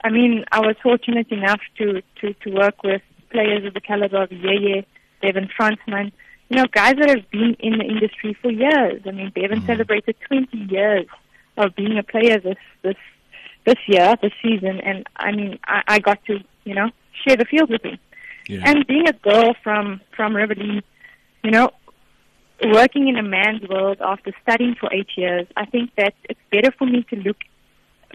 I 0.03 0.11
mean, 0.11 0.45
I 0.51 0.61
was 0.61 0.77
fortunate 0.83 1.31
enough 1.31 1.61
to, 1.79 2.03
to, 2.21 2.33
to 2.33 2.51
work 2.51 2.83
with 2.83 3.03
players 3.31 3.65
of 3.67 3.75
the 3.75 3.81
caliber 3.81 4.23
of 4.23 4.31
Yeye, 4.31 4.85
Bevan 5.21 5.49
Fransman, 5.59 6.13
you 6.49 6.57
know, 6.57 6.67
guys 6.73 6.97
that 6.99 7.09
have 7.11 7.31
been 7.31 7.55
in 7.61 7.79
the 7.79 7.85
industry 7.85 8.37
for 8.41 8.51
years. 8.51 9.03
I 9.07 9.11
mean, 9.11 9.31
Bevan 9.35 9.61
mm. 9.61 9.67
celebrated 9.67 10.17
20 10.27 10.57
years 10.57 11.07
of 11.57 11.75
being 11.77 11.99
a 11.99 12.03
player 12.03 12.41
this, 12.41 12.57
this, 12.83 12.97
this 13.67 13.77
year, 13.87 14.17
this 14.23 14.33
season, 14.43 14.81
and 14.81 15.07
I 15.17 15.33
mean, 15.33 15.59
I, 15.67 15.83
I 15.87 15.99
got 15.99 16.25
to, 16.27 16.41
you 16.65 16.75
know, 16.75 16.91
share 17.27 17.37
the 17.37 17.45
field 17.45 17.71
with 17.71 17.85
him. 17.85 17.99
Yeah. 18.49 18.63
And 18.65 18.87
being 18.87 19.07
a 19.07 19.13
girl 19.13 19.55
from, 19.63 20.01
from 20.17 20.33
Riverlea, 20.33 20.83
you 21.45 21.51
know, 21.51 21.71
working 22.63 23.09
in 23.09 23.17
a 23.17 23.23
man's 23.23 23.69
world 23.69 23.99
after 24.01 24.33
studying 24.43 24.75
for 24.79 24.93
eight 24.93 25.09
years, 25.17 25.47
I 25.57 25.67
think 25.67 25.91
that 25.97 26.15
it's 26.29 26.41
better 26.51 26.71
for 26.77 26.87
me 26.87 27.05
to 27.11 27.17
look 27.17 27.39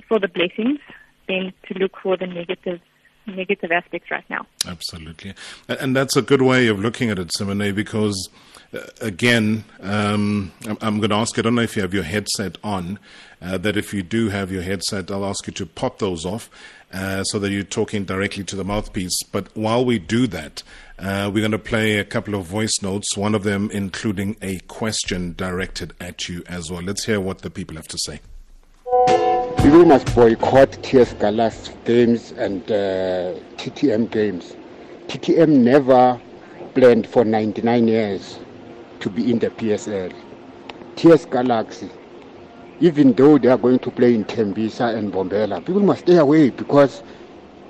for 0.08 0.20
the 0.20 0.28
blessings 0.28 0.80
than 1.28 1.54
to 1.68 1.80
look 1.80 1.94
for 2.02 2.18
the 2.18 2.28
negative 2.28 2.80
negative 3.28 3.72
aspects 3.72 4.12
right 4.12 4.28
now. 4.30 4.46
Absolutely, 4.68 5.34
and 5.68 5.96
that's 5.96 6.16
a 6.16 6.22
good 6.22 6.42
way 6.42 6.68
of 6.68 6.80
looking 6.80 7.10
at 7.10 7.20
it, 7.20 7.32
Simone, 7.34 7.74
because. 7.74 8.30
Uh, 8.74 8.80
again, 9.00 9.64
um, 9.82 10.52
I'm, 10.82 10.98
going 10.98 11.12
to 11.12 11.16
ask. 11.16 11.38
I 11.38 11.44
don't 11.44 11.54
know 11.54 11.62
if 11.62 11.76
you 11.76 11.84
have 11.84 11.94
your 11.94 12.04
headset 12.04 12.58
on. 12.64 12.98
Uh, 13.42 13.60
that 13.60 13.78
if 13.78 13.94
you 13.94 14.02
do 14.02 14.30
have 14.30 14.52
your 14.52 14.64
headset, 14.64 15.12
I'll 15.12 15.24
ask 15.24 15.46
you 15.46 15.54
to 15.54 15.68
pop 15.68 16.00
those 16.00 16.26
off 16.26 16.50
uh, 16.94 17.24
so 17.26 17.40
that 17.40 17.52
you're 17.52 17.64
talking 17.64 18.06
directly 18.06 18.44
to 18.46 18.56
the 18.56 18.64
mouthpiece. 18.64 19.16
But 19.32 19.56
while 19.56 19.84
we 19.84 20.00
do 20.00 20.28
that, 20.28 20.64
uh, 20.98 21.30
we're 21.34 21.42
going 21.42 21.52
to 21.52 21.60
play 21.60 21.98
a 21.98 22.06
couple 22.06 22.36
of 22.36 22.46
voice 22.46 22.82
notes. 22.82 23.18
One 23.18 23.36
of 23.36 23.44
them 23.44 23.70
including 23.72 24.38
a 24.42 24.60
question 24.62 25.34
directed 25.34 25.94
at 26.00 26.30
you 26.30 26.44
as 26.48 26.72
well. 26.72 26.82
Let's 26.82 27.06
hear 27.06 27.20
what 27.20 27.40
the 27.40 27.50
people 27.50 27.76
have 27.76 27.88
to 27.90 27.98
say. 27.98 28.20
We 29.66 29.84
must 29.84 30.14
boycott 30.14 30.78
TS 30.84 31.14
Gala's 31.14 31.72
games 31.86 32.32
and 32.34 32.62
uh, 32.72 33.34
TTM 33.58 34.12
games. 34.12 34.56
TTM 35.08 35.50
never 35.50 36.22
planned 36.76 37.08
for 37.08 37.26
99 37.26 37.88
years 37.88 38.38
to 39.00 39.10
be 39.10 39.32
in 39.32 39.40
the 39.40 39.50
PSL. 39.50 40.14
TS 40.96 41.26
Galaxy, 41.26 41.90
even 42.80 43.14
though 43.14 43.40
they 43.40 43.50
are 43.50 43.58
going 43.58 43.80
to 43.80 43.90
play 43.90 44.14
in 44.14 44.24
Tembisa 44.26 44.96
and 44.96 45.12
Mbombela, 45.12 45.66
people 45.66 45.82
must 45.82 46.02
stay 46.02 46.18
away 46.18 46.52
because 46.52 47.02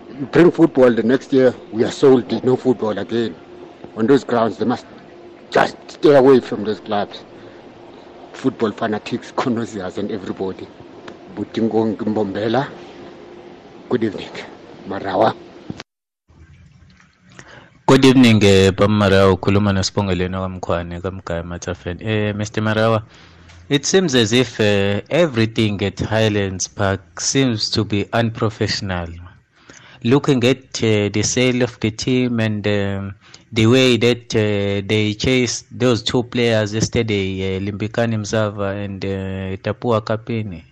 you 0.09 0.25
bring 0.25 0.51
football 0.51 0.91
the 0.93 1.01
next 1.03 1.31
year, 1.31 1.55
we 1.71 1.85
are 1.85 1.91
sold, 1.91 2.29
no 2.43 2.57
football 2.57 2.97
again. 2.97 3.33
On 3.95 4.05
those 4.05 4.25
grounds, 4.25 4.57
they 4.57 4.65
must 4.65 4.85
just 5.49 5.77
stay 5.87 6.13
away 6.13 6.41
from 6.41 6.65
those 6.65 6.81
clubs. 6.81 7.23
Football 8.33 8.73
fanatics, 8.73 9.31
connoisseurs, 9.37 9.97
and 9.97 10.11
everybody. 10.11 10.67
Butingong 11.35 11.99
Mbombela. 11.99 12.67
Good 13.89 14.03
evening, 14.03 14.31
Marawa. 14.87 15.35
Good 17.87 18.05
evening, 18.05 18.41
eh, 18.43 18.71
Marawa. 18.87 19.33
Ukhuluma 19.33 19.73
nosibongeleni 19.73 20.37
kamkhwane 20.37 21.01
kamgaya 21.01 21.43
Matafeni. 21.43 22.03
Eh, 22.03 22.33
Mr. 22.35 22.61
Marawa, 22.61 23.03
it 23.69 23.85
seems 23.85 24.15
as 24.15 24.31
if 24.31 24.59
uh, 24.59 25.01
everything 25.09 25.81
at 25.83 25.99
Highlands 25.99 26.67
Park 26.69 27.19
seems 27.19 27.69
to 27.69 27.83
be 27.83 28.05
unprofessional. 28.13 29.09
Looking 30.03 30.43
at 30.45 30.81
uh, 30.83 31.09
the 31.09 31.21
sale 31.23 31.63
of 31.63 31.79
the 31.81 31.91
team 31.91 32.39
and 32.39 32.65
um, 32.67 33.15
the 33.51 33.65
way 33.67 33.97
that 33.97 34.33
uh, 34.35 34.85
they 34.87 35.13
chased 35.15 35.65
those 35.77 36.01
two 36.03 36.23
players 36.23 36.73
yesterday, 36.73 37.57
uh, 37.57 37.59
Limbikani 37.59 38.15
Mzava 38.15 38.83
and 38.85 39.03
uh, 39.03 39.57
Tapua 39.63 40.01
Kapini, 40.01 40.63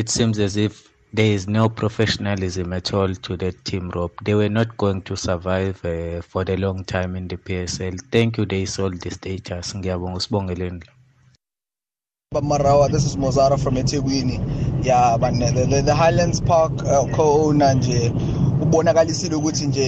it 0.00 0.08
seems 0.08 0.38
as 0.38 0.56
if 0.56 0.88
there 1.12 1.30
is 1.30 1.46
no 1.46 1.68
professionalism 1.68 2.72
at 2.72 2.94
all 2.94 3.14
to 3.14 3.36
that 3.36 3.62
team, 3.66 3.90
Rob. 3.90 4.10
They 4.24 4.32
were 4.34 4.48
not 4.48 4.78
going 4.78 5.02
to 5.02 5.14
survive 5.14 5.84
uh, 5.84 6.22
for 6.22 6.42
the 6.42 6.56
long 6.56 6.84
time 6.84 7.16
in 7.16 7.28
the 7.28 7.36
PSL. 7.36 8.00
Thank 8.10 8.38
you, 8.38 8.46
they 8.46 8.64
sold 8.64 9.02
the 9.02 9.10
status. 9.10 9.74
Marawa, 12.32 12.90
this 12.90 13.04
is 13.04 13.16
Mozara 13.16 13.60
from 13.62 13.74
eThekwini. 13.74 14.38
Yeah, 14.82 15.18
but 15.20 15.32
the, 15.32 15.66
the, 15.68 15.82
the 15.82 15.94
Highlands 15.94 16.40
Park 16.40 16.72
uh, 16.86 17.04
co-owner 17.12 17.74
ubonakalisile 18.62 19.34
ukuthi 19.34 19.66
nje 19.66 19.84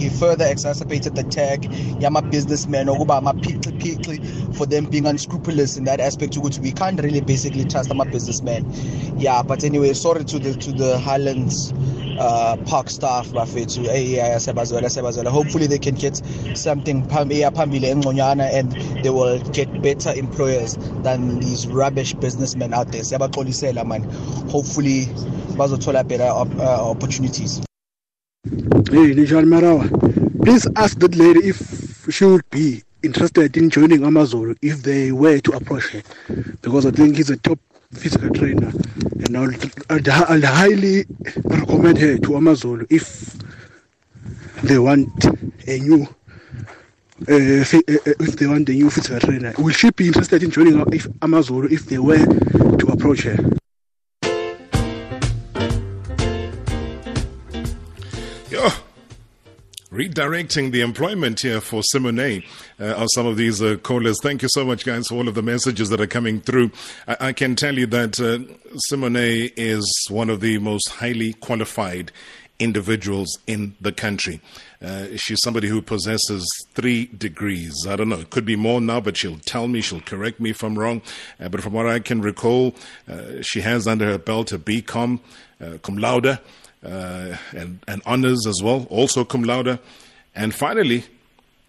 he 0.00 0.10
further 0.10 0.46
exacerbated 0.46 1.14
the 1.14 1.22
tag 1.22 1.70
yama-businessmen 2.00 2.88
okuba 2.88 3.16
amaphixi-phixi 3.16 4.20
for 4.52 4.68
them 4.68 4.86
being 4.86 5.06
unscrupulous 5.06 5.76
in 5.76 5.84
that 5.84 6.00
aspect 6.00 6.36
ukuthi 6.36 6.60
we 6.60 6.72
can't 6.72 7.00
really 7.00 7.20
basically 7.20 7.64
trust 7.64 7.90
ama-businessmen. 7.90 8.64
Yeah 9.18 9.42
but 9.42 9.64
anyway 9.64 9.92
sorry 9.94 10.24
to 10.24 10.38
the 10.38 10.54
to 10.54 10.72
the 10.72 10.98
highlands 10.98 11.72
uh, 12.18 12.56
park 12.64 12.90
staff 12.90 13.28
bafethu. 13.32 13.84
Hey 13.86 14.38
siyabazwela 14.38 15.30
hopefully 15.30 15.66
they 15.66 15.78
can 15.78 15.94
get 15.94 16.22
something 16.54 17.02
phambili 17.02 17.90
engconyana 17.90 18.52
and 18.52 18.72
they 19.02 19.10
will 19.10 19.38
get 19.52 19.82
better 19.82 20.12
employers 20.14 20.78
than 21.02 21.40
these 21.40 21.66
rubbish 21.66 22.14
businessmen 22.14 22.72
out 22.72 22.90
there. 22.92 23.02
Siyabaxolisela 23.02 23.86
man. 23.86 24.02
Hopefully 24.50 25.06
bazothola 25.56 26.06
better 26.06 26.30
uh, 26.30 26.90
opportunities 26.90 27.64
Hey, 28.44 29.14
Nishan 29.16 29.46
Marawa, 29.46 29.88
please 30.44 30.66
ask 30.76 30.98
that 30.98 31.16
lady 31.16 31.48
if 31.48 32.06
she 32.10 32.26
would 32.26 32.48
be 32.50 32.82
interested 33.02 33.56
in 33.56 33.70
joining 33.70 34.04
Amazulu 34.04 34.54
if 34.60 34.82
they 34.82 35.12
were 35.12 35.38
to 35.40 35.52
approach 35.52 35.88
her, 35.88 36.02
because 36.60 36.84
I 36.84 36.90
think 36.90 37.16
he's 37.16 37.30
a 37.30 37.38
top 37.38 37.58
physical 37.94 38.28
trainer, 38.30 38.70
and 39.24 39.36
I'll, 39.36 39.50
I'll, 39.88 40.24
I'll 40.28 40.46
highly 40.46 41.06
recommend 41.44 41.96
her 41.98 42.18
to 42.18 42.36
Amazulu 42.36 42.86
if 42.90 43.34
they 44.62 44.78
want 44.78 45.08
a 45.66 45.78
new. 45.78 46.02
Uh, 47.22 47.64
if 47.66 48.36
they 48.36 48.46
want 48.46 48.68
a 48.68 48.72
new 48.72 48.90
physical 48.90 49.20
trainer, 49.20 49.54
will 49.56 49.72
she 49.72 49.90
be 49.90 50.08
interested 50.08 50.42
in 50.42 50.50
joining 50.50 50.78
if 50.92 51.06
Amazulu 51.22 51.68
if 51.72 51.86
they 51.86 51.98
were 51.98 52.24
to 52.76 52.86
approach 52.88 53.22
her? 53.22 53.38
Redirecting 59.94 60.72
the 60.72 60.80
employment 60.80 61.40
here 61.40 61.60
for 61.60 61.82
Simone 61.84 62.42
uh, 62.80 62.94
are 62.94 63.06
some 63.08 63.26
of 63.26 63.36
these 63.36 63.62
uh, 63.62 63.76
callers. 63.76 64.18
Thank 64.20 64.42
you 64.42 64.48
so 64.50 64.64
much, 64.64 64.84
guys, 64.84 65.06
for 65.06 65.14
all 65.14 65.28
of 65.28 65.36
the 65.36 65.42
messages 65.42 65.88
that 65.90 66.00
are 66.00 66.06
coming 66.08 66.40
through. 66.40 66.72
I, 67.06 67.28
I 67.28 67.32
can 67.32 67.54
tell 67.54 67.78
you 67.78 67.86
that 67.86 68.18
uh, 68.18 68.40
Simone 68.88 69.16
is 69.56 70.06
one 70.10 70.30
of 70.30 70.40
the 70.40 70.58
most 70.58 70.88
highly 70.88 71.34
qualified 71.34 72.10
individuals 72.58 73.38
in 73.46 73.76
the 73.80 73.92
country. 73.92 74.40
Uh, 74.82 75.16
she's 75.16 75.40
somebody 75.42 75.68
who 75.68 75.80
possesses 75.80 76.44
three 76.74 77.06
degrees. 77.06 77.86
I 77.88 77.96
don't 77.96 78.08
know, 78.08 78.20
it 78.20 78.30
could 78.30 78.44
be 78.44 78.56
more 78.56 78.80
now, 78.80 79.00
but 79.00 79.16
she'll 79.16 79.38
tell 79.38 79.68
me, 79.68 79.80
she'll 79.80 80.00
correct 80.00 80.40
me 80.40 80.50
if 80.50 80.62
I'm 80.64 80.78
wrong. 80.78 81.02
Uh, 81.40 81.48
but 81.48 81.62
from 81.62 81.72
what 81.72 81.86
I 81.86 82.00
can 82.00 82.20
recall, 82.20 82.74
uh, 83.08 83.42
she 83.42 83.60
has 83.60 83.86
under 83.86 84.06
her 84.06 84.18
belt 84.18 84.52
a 84.52 84.58
BCom, 84.58 85.20
uh, 85.60 85.78
cum 85.78 85.98
laude, 85.98 86.38
and, 86.84 87.80
and 87.88 88.02
honors 88.06 88.46
as 88.46 88.62
well, 88.62 88.86
also 88.90 89.24
cum 89.24 89.44
laude. 89.44 89.78
And 90.34 90.54
finally, 90.54 91.04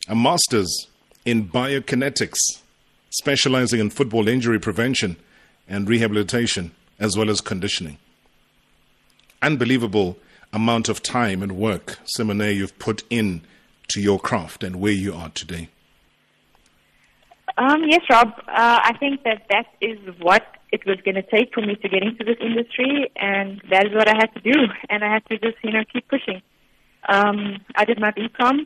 a 0.08 0.16
master's 0.16 0.88
in 1.26 1.48
biokinetics, 1.48 2.40
specializing 3.10 3.80
in 3.80 3.90
football 3.90 4.28
injury 4.28 4.60
prevention 4.60 5.18
and 5.68 5.88
rehabilitation, 5.88 6.72
as 7.00 7.18
well 7.18 7.30
as 7.30 7.42
conditioning. 7.42 7.98
Unbelievable 9.42 10.18
amount 10.54 10.90
of 10.90 11.04
time 11.04 11.44
and 11.44 11.52
work, 11.54 12.00
Simone, 12.06 12.56
you've 12.56 12.78
put 12.80 13.04
in 13.10 13.42
to 13.90 14.02
your 14.02 14.20
craft 14.20 14.64
and 14.64 14.78
where 14.78 14.92
you 14.92 15.14
are 15.14 15.30
today? 15.30 15.70
Um, 17.58 17.84
yes, 17.88 18.02
Rob. 18.10 18.34
Uh, 18.48 18.80
I 18.84 18.94
think 19.00 19.24
that 19.24 19.46
that 19.50 19.68
is 19.82 20.00
what 20.20 20.55
it 20.72 20.86
was 20.86 20.98
going 21.06 21.16
to 21.16 21.24
take 21.24 21.54
for 21.54 21.62
me 21.62 21.76
to 21.76 21.90
get 21.90 22.04
into 22.04 22.24
this 22.24 22.38
industry, 22.40 23.12
and 23.16 23.62
that 23.70 23.88
is 23.88 23.94
what 23.94 24.08
I 24.08 24.16
had 24.16 24.34
to 24.34 24.42
do. 24.42 24.60
And 24.90 25.04
I 25.04 25.14
had 25.14 25.26
to 25.28 25.38
just, 25.38 25.58
you 25.64 25.72
know, 25.72 25.84
keep 25.92 26.08
pushing. 26.08 26.42
Um, 27.08 27.58
I 27.76 27.86
did 27.86 28.00
my 28.00 28.12
BCom, 28.12 28.66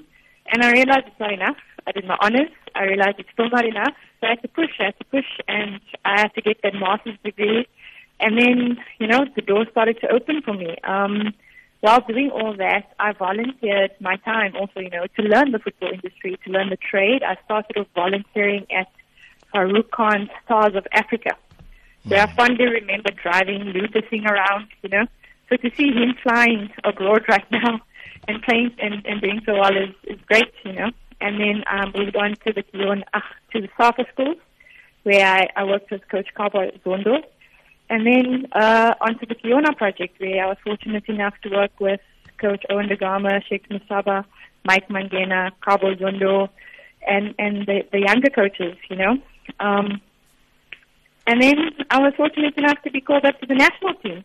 and 0.51 0.63
I 0.63 0.71
realized 0.71 1.07
it's 1.07 1.19
not 1.19 1.33
enough. 1.33 1.57
I 1.85 1.91
did 1.91 2.05
my 2.05 2.17
honors. 2.21 2.51
I 2.75 2.83
realized 2.83 3.19
it's 3.19 3.29
still 3.33 3.49
not 3.49 3.65
enough. 3.65 3.93
So 4.19 4.27
I 4.27 4.31
had 4.31 4.41
to 4.41 4.47
push. 4.47 4.71
I 4.79 4.85
had 4.85 4.97
to 4.99 5.05
push, 5.05 5.25
and 5.47 5.79
I 6.05 6.21
had 6.21 6.33
to 6.35 6.41
get 6.41 6.61
that 6.63 6.73
master's 6.75 7.17
degree. 7.23 7.67
And 8.19 8.37
then, 8.37 8.77
you 8.99 9.07
know, 9.07 9.25
the 9.35 9.41
doors 9.41 9.67
started 9.71 9.99
to 10.01 10.11
open 10.11 10.41
for 10.41 10.53
me. 10.53 10.75
Um, 10.83 11.33
while 11.81 12.01
doing 12.01 12.29
all 12.29 12.55
that, 12.57 12.91
I 12.99 13.13
volunteered 13.13 13.91
my 14.01 14.17
time 14.17 14.55
also, 14.55 14.81
you 14.81 14.89
know, 14.89 15.05
to 15.15 15.21
learn 15.21 15.51
the 15.51 15.59
football 15.59 15.91
industry, 15.93 16.37
to 16.43 16.51
learn 16.51 16.69
the 16.69 16.77
trade. 16.77 17.23
I 17.23 17.37
started 17.45 17.77
off 17.77 17.87
volunteering 17.95 18.67
at 18.71 18.87
Khan's 19.53 20.29
Stars 20.45 20.75
of 20.75 20.85
Africa. 20.91 21.37
So 22.07 22.15
I 22.15 22.33
fondly 22.35 22.65
remember 22.65 23.11
driving 23.11 23.63
Luther 23.65 24.01
Singh 24.09 24.25
around, 24.25 24.67
you 24.81 24.89
know. 24.89 25.05
So 25.49 25.57
to 25.57 25.71
see 25.75 25.91
him 25.91 26.15
flying 26.21 26.69
abroad 26.83 27.25
right 27.27 27.45
now 27.51 27.81
and 28.27 28.41
playing 28.43 28.71
and, 28.79 29.05
and 29.05 29.21
doing 29.21 29.41
so 29.45 29.53
well 29.55 29.75
is, 29.75 29.93
is 30.03 30.19
great, 30.27 30.53
you 30.63 30.73
know. 30.73 30.91
And 31.21 31.39
then 31.39 31.63
um, 31.69 31.91
moved 31.95 32.15
on 32.15 32.35
to 32.45 32.53
the 32.53 32.63
uh, 33.13 33.19
to 33.51 33.61
the 33.61 33.67
soccer 33.75 34.05
schools, 34.13 34.37
where 35.03 35.25
I, 35.25 35.49
I 35.55 35.63
worked 35.65 35.91
with 35.91 36.07
Coach 36.07 36.27
Kabo 36.37 36.71
Zondo 36.83 37.23
and 37.89 38.05
then 38.05 38.45
uh, 38.51 38.93
onto 39.01 39.25
the 39.25 39.35
Kiona 39.35 39.75
project, 39.75 40.19
where 40.19 40.43
I 40.43 40.47
was 40.47 40.57
fortunate 40.63 41.05
enough 41.07 41.33
to 41.43 41.49
work 41.49 41.71
with 41.79 41.99
Coach 42.39 42.63
Owen 42.69 42.87
Dagama, 42.87 43.43
Shakes 43.43 43.67
Mashaba, 43.69 44.25
Mike 44.63 44.87
Mangena, 44.89 45.51
Cabo 45.63 45.95
Zondo, 45.95 46.49
and, 47.07 47.33
and 47.39 47.65
the, 47.65 47.83
the 47.91 47.99
younger 47.99 48.29
coaches, 48.29 48.77
you 48.89 48.95
know. 48.95 49.17
Um, 49.59 50.01
and 51.29 51.39
then 51.43 51.57
I 51.91 51.99
was 51.99 52.13
fortunate 52.17 52.57
enough 52.57 52.81
to 52.81 52.89
be 52.89 53.01
called 53.01 53.23
up 53.23 53.39
to 53.39 53.45
the 53.45 53.53
national 53.53 53.93
team. 53.95 54.23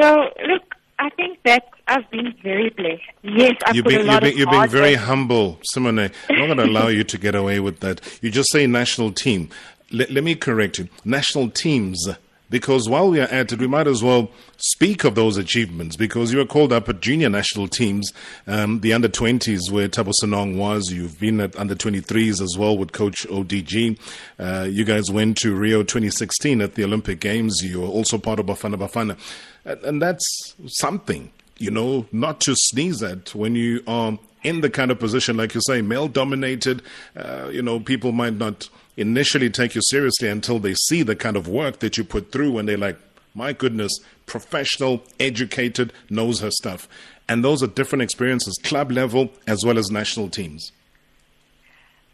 So, 0.00 0.30
look, 0.48 0.74
I 0.98 1.10
think 1.10 1.38
that 1.44 1.68
I've 1.86 2.10
been 2.10 2.34
very 2.42 2.70
blessed. 2.70 3.02
Yes, 3.22 3.56
I've 3.66 3.76
you've 3.76 3.84
put 3.84 3.90
been, 3.90 4.00
a 4.00 4.04
lot 4.04 4.22
you've 4.22 4.32
been, 4.32 4.38
you've 4.38 4.50
been 4.50 4.68
very 4.70 4.92
work. 4.92 5.00
humble, 5.00 5.58
Simone. 5.64 5.98
I'm 5.98 6.38
not 6.38 6.46
going 6.46 6.56
to 6.56 6.64
allow 6.64 6.88
you 6.88 7.04
to 7.04 7.18
get 7.18 7.34
away 7.34 7.60
with 7.60 7.80
that. 7.80 8.00
You 8.22 8.30
just 8.30 8.50
say 8.50 8.66
national 8.66 9.12
team. 9.12 9.50
Let, 9.92 10.10
let 10.10 10.24
me 10.24 10.34
correct 10.34 10.78
you. 10.78 10.88
National 11.04 11.50
teams 11.50 12.08
because 12.50 12.88
while 12.88 13.08
we 13.08 13.20
are 13.20 13.28
at 13.28 13.52
it, 13.52 13.60
we 13.60 13.68
might 13.68 13.86
as 13.86 14.02
well 14.02 14.30
speak 14.56 15.04
of 15.04 15.14
those 15.14 15.36
achievements 15.36 15.96
because 15.96 16.32
you 16.32 16.38
were 16.38 16.44
called 16.44 16.72
up 16.72 16.88
at 16.88 17.00
junior 17.00 17.30
national 17.30 17.68
teams, 17.68 18.12
um, 18.46 18.80
the 18.80 18.92
under 18.92 19.08
20s 19.08 19.70
where 19.70 19.88
Thabo 19.88 20.12
Senong 20.20 20.56
was. 20.56 20.92
You've 20.92 21.18
been 21.18 21.40
at 21.40 21.56
under 21.56 21.74
23s 21.74 22.42
as 22.42 22.56
well 22.58 22.76
with 22.76 22.92
Coach 22.92 23.26
ODG. 23.28 23.98
Uh, 24.38 24.66
you 24.68 24.84
guys 24.84 25.10
went 25.10 25.38
to 25.38 25.54
Rio 25.54 25.82
2016 25.82 26.60
at 26.60 26.74
the 26.74 26.84
Olympic 26.84 27.20
Games. 27.20 27.62
You 27.62 27.80
were 27.82 27.88
also 27.88 28.18
part 28.18 28.40
of 28.40 28.46
Bafana 28.46 28.74
Bafana. 28.74 29.16
And, 29.64 29.82
and 29.84 30.02
that's 30.02 30.54
something, 30.66 31.30
you 31.58 31.70
know, 31.70 32.06
not 32.10 32.40
to 32.42 32.54
sneeze 32.56 33.02
at 33.02 33.34
when 33.34 33.54
you 33.54 33.82
are 33.86 34.18
in 34.42 34.60
the 34.60 34.70
kind 34.70 34.90
of 34.90 34.98
position, 34.98 35.36
like 35.36 35.54
you 35.54 35.60
say, 35.60 35.82
male 35.82 36.08
dominated. 36.08 36.82
Uh, 37.16 37.48
you 37.52 37.62
know, 37.62 37.78
people 37.78 38.12
might 38.12 38.34
not 38.34 38.68
initially 38.96 39.50
take 39.50 39.74
you 39.74 39.82
seriously 39.82 40.28
until 40.28 40.58
they 40.58 40.74
see 40.74 41.02
the 41.02 41.16
kind 41.16 41.36
of 41.36 41.48
work 41.48 41.78
that 41.80 41.96
you 41.96 42.04
put 42.04 42.32
through 42.32 42.58
and 42.58 42.68
they're 42.68 42.76
like, 42.76 42.98
my 43.34 43.52
goodness, 43.52 43.92
professional, 44.26 45.02
educated, 45.18 45.92
knows 46.08 46.40
her 46.40 46.50
stuff. 46.50 46.88
And 47.28 47.44
those 47.44 47.62
are 47.62 47.68
different 47.68 48.02
experiences, 48.02 48.58
club 48.62 48.90
level 48.90 49.30
as 49.46 49.64
well 49.64 49.78
as 49.78 49.90
national 49.90 50.28
teams. 50.30 50.72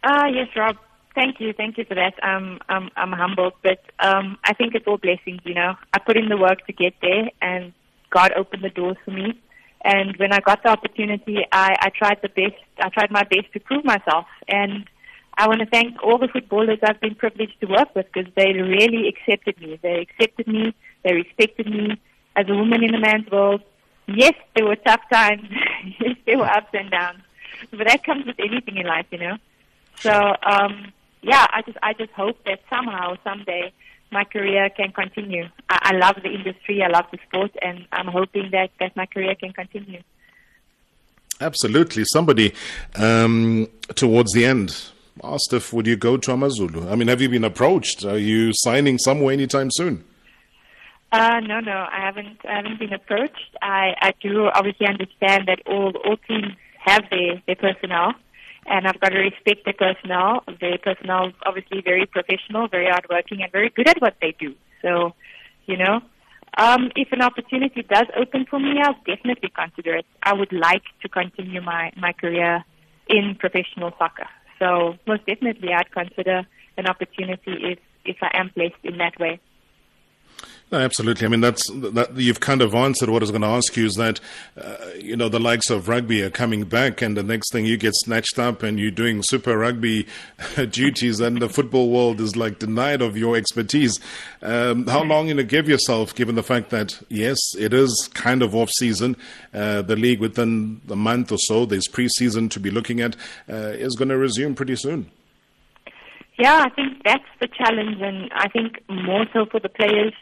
Ah, 0.04 0.26
yes, 0.26 0.48
Rob. 0.54 0.76
Thank 1.14 1.40
you, 1.40 1.54
thank 1.54 1.78
you 1.78 1.86
for 1.86 1.94
that. 1.94 2.12
Um, 2.22 2.60
I'm, 2.68 2.90
I'm 2.94 3.12
humbled, 3.12 3.54
but 3.62 3.80
um, 4.00 4.36
I 4.44 4.52
think 4.52 4.74
it's 4.74 4.86
all 4.86 4.98
blessings. 4.98 5.40
You 5.44 5.54
know, 5.54 5.74
I 5.94 5.98
put 5.98 6.18
in 6.18 6.28
the 6.28 6.36
work 6.36 6.66
to 6.66 6.72
get 6.74 6.94
there, 7.00 7.30
and 7.40 7.72
God 8.10 8.32
opened 8.36 8.62
the 8.62 8.68
doors 8.68 8.98
for 9.02 9.12
me. 9.12 9.40
And 9.82 10.14
when 10.18 10.32
I 10.32 10.40
got 10.40 10.62
the 10.62 10.68
opportunity, 10.68 11.38
I, 11.50 11.76
I 11.80 11.88
tried 11.88 12.18
the 12.20 12.28
best. 12.28 12.60
I 12.78 12.90
tried 12.90 13.10
my 13.10 13.22
best 13.22 13.50
to 13.54 13.60
prove 13.60 13.84
myself, 13.84 14.26
and 14.46 14.84
I 15.38 15.48
want 15.48 15.60
to 15.60 15.66
thank 15.66 16.02
all 16.02 16.18
the 16.18 16.28
footballers 16.28 16.78
I've 16.82 17.00
been 17.00 17.14
privileged 17.14 17.60
to 17.60 17.66
work 17.66 17.94
with 17.94 18.06
because 18.12 18.32
they 18.34 18.52
really 18.54 19.08
accepted 19.08 19.60
me. 19.60 19.78
They 19.82 20.00
accepted 20.00 20.46
me. 20.46 20.74
They 21.04 21.12
respected 21.12 21.66
me 21.66 22.00
as 22.34 22.48
a 22.48 22.54
woman 22.54 22.82
in 22.82 22.94
a 22.94 23.00
man's 23.00 23.30
world. 23.30 23.62
Yes, 24.08 24.34
there 24.54 24.64
were 24.64 24.76
tough 24.76 25.02
times. 25.12 25.42
yes, 26.00 26.16
there 26.24 26.38
were 26.38 26.46
ups 26.46 26.70
and 26.72 26.90
downs. 26.90 27.20
But 27.70 27.86
that 27.86 28.04
comes 28.04 28.26
with 28.26 28.36
anything 28.38 28.78
in 28.78 28.86
life, 28.86 29.06
you 29.10 29.18
know. 29.18 29.36
So, 29.96 30.12
um, 30.42 30.92
yeah, 31.22 31.46
I 31.50 31.62
just, 31.62 31.78
I 31.82 31.92
just 31.92 32.12
hope 32.12 32.42
that 32.44 32.60
somehow, 32.70 33.16
someday, 33.24 33.72
my 34.10 34.24
career 34.24 34.70
can 34.70 34.92
continue. 34.92 35.48
I, 35.68 35.92
I 35.92 35.96
love 35.96 36.16
the 36.22 36.30
industry. 36.30 36.82
I 36.82 36.88
love 36.88 37.06
the 37.10 37.18
sport, 37.28 37.50
and 37.60 37.86
I'm 37.92 38.06
hoping 38.06 38.50
that, 38.52 38.70
that 38.80 38.96
my 38.96 39.06
career 39.06 39.34
can 39.34 39.52
continue. 39.52 40.02
Absolutely. 41.40 42.04
Somebody 42.04 42.54
um, 42.94 43.68
towards 43.94 44.32
the 44.32 44.46
end 44.46 44.92
asked 45.22 45.52
if 45.52 45.72
would 45.72 45.86
you 45.86 45.96
go 45.96 46.16
to 46.16 46.32
Amazulu. 46.32 46.88
I 46.88 46.94
mean, 46.94 47.08
have 47.08 47.20
you 47.20 47.28
been 47.28 47.44
approached? 47.44 48.04
Are 48.04 48.18
you 48.18 48.52
signing 48.54 48.98
somewhere 48.98 49.32
anytime 49.32 49.70
soon? 49.70 50.04
Uh, 51.12 51.40
no, 51.40 51.60
no, 51.60 51.86
I 51.90 52.00
haven't. 52.04 52.40
I 52.44 52.56
haven't 52.56 52.78
been 52.78 52.92
approached. 52.92 53.56
I, 53.62 53.94
I 54.00 54.12
do 54.20 54.48
obviously 54.52 54.86
understand 54.86 55.46
that 55.46 55.60
all 55.66 55.92
all 56.04 56.16
teams 56.28 56.52
have 56.84 57.04
their 57.10 57.42
their 57.46 57.56
personnel, 57.56 58.14
and 58.66 58.86
I've 58.86 59.00
got 59.00 59.10
to 59.10 59.18
respect 59.18 59.64
their 59.64 59.74
personnel. 59.74 60.42
Their 60.60 60.78
personnel 60.78 61.28
is 61.28 61.34
obviously 61.44 61.80
very 61.80 62.06
professional, 62.06 62.68
very 62.68 62.88
hardworking, 62.90 63.42
and 63.42 63.52
very 63.52 63.70
good 63.70 63.88
at 63.88 64.00
what 64.00 64.16
they 64.20 64.34
do. 64.38 64.54
So, 64.82 65.14
you 65.66 65.76
know, 65.76 66.00
um, 66.58 66.90
if 66.96 67.12
an 67.12 67.22
opportunity 67.22 67.82
does 67.82 68.06
open 68.16 68.44
for 68.50 68.58
me, 68.58 68.80
I'll 68.82 68.98
definitely 69.06 69.50
consider 69.54 69.96
it. 69.96 70.06
I 70.22 70.34
would 70.34 70.52
like 70.52 70.84
to 71.02 71.08
continue 71.08 71.62
my 71.62 71.92
my 71.96 72.12
career 72.12 72.64
in 73.08 73.36
professional 73.38 73.92
soccer. 73.96 74.26
So 74.58 74.96
most 75.06 75.26
definitely, 75.26 75.72
I'd 75.72 75.90
consider 75.92 76.46
an 76.76 76.86
opportunity 76.86 77.52
if 77.72 77.78
if 78.04 78.16
I 78.22 78.30
am 78.34 78.50
placed 78.50 78.76
in 78.84 78.98
that 78.98 79.18
way. 79.18 79.40
No, 80.72 80.78
absolutely. 80.78 81.24
I 81.24 81.28
mean, 81.28 81.42
that's 81.42 81.70
that. 81.70 82.16
You've 82.16 82.40
kind 82.40 82.60
of 82.60 82.74
answered 82.74 83.08
what 83.08 83.22
I 83.22 83.24
was 83.24 83.30
going 83.30 83.42
to 83.42 83.46
ask 83.46 83.76
you. 83.76 83.86
Is 83.86 83.94
that 83.94 84.18
uh, 84.60 84.76
you 84.98 85.14
know 85.14 85.28
the 85.28 85.38
likes 85.38 85.70
of 85.70 85.88
rugby 85.88 86.22
are 86.22 86.30
coming 86.30 86.64
back, 86.64 87.00
and 87.00 87.16
the 87.16 87.22
next 87.22 87.52
thing 87.52 87.66
you 87.66 87.76
get 87.76 87.94
snatched 87.94 88.36
up, 88.36 88.64
and 88.64 88.80
you're 88.80 88.90
doing 88.90 89.22
Super 89.22 89.56
Rugby 89.56 90.08
duties, 90.70 91.20
and 91.20 91.40
the 91.40 91.48
football 91.48 91.90
world 91.90 92.20
is 92.20 92.34
like 92.34 92.58
denied 92.58 93.00
of 93.00 93.16
your 93.16 93.36
expertise. 93.36 94.00
Um, 94.42 94.88
how 94.88 95.04
long 95.04 95.26
are 95.26 95.28
you 95.28 95.34
know 95.34 95.44
give 95.44 95.68
yourself, 95.68 96.12
given 96.16 96.34
the 96.34 96.42
fact 96.42 96.70
that 96.70 97.00
yes, 97.08 97.38
it 97.56 97.72
is 97.72 98.10
kind 98.14 98.42
of 98.42 98.52
off 98.52 98.70
season. 98.70 99.16
Uh, 99.54 99.82
the 99.82 99.94
league 99.94 100.18
within 100.18 100.80
a 100.90 100.96
month 100.96 101.30
or 101.30 101.38
so, 101.38 101.64
there's 101.64 101.86
preseason 101.86 102.50
to 102.50 102.58
be 102.58 102.72
looking 102.72 103.00
at, 103.00 103.14
uh, 103.48 103.70
is 103.76 103.94
going 103.94 104.08
to 104.08 104.18
resume 104.18 104.56
pretty 104.56 104.74
soon. 104.74 105.12
Yeah, 106.38 106.64
I 106.66 106.70
think 106.70 107.04
that's 107.04 107.24
the 107.40 107.46
challenge, 107.46 108.00
and 108.00 108.32
I 108.34 108.48
think 108.48 108.82
more 108.88 109.26
so 109.32 109.46
for 109.46 109.60
the 109.60 109.68
players 109.68 110.12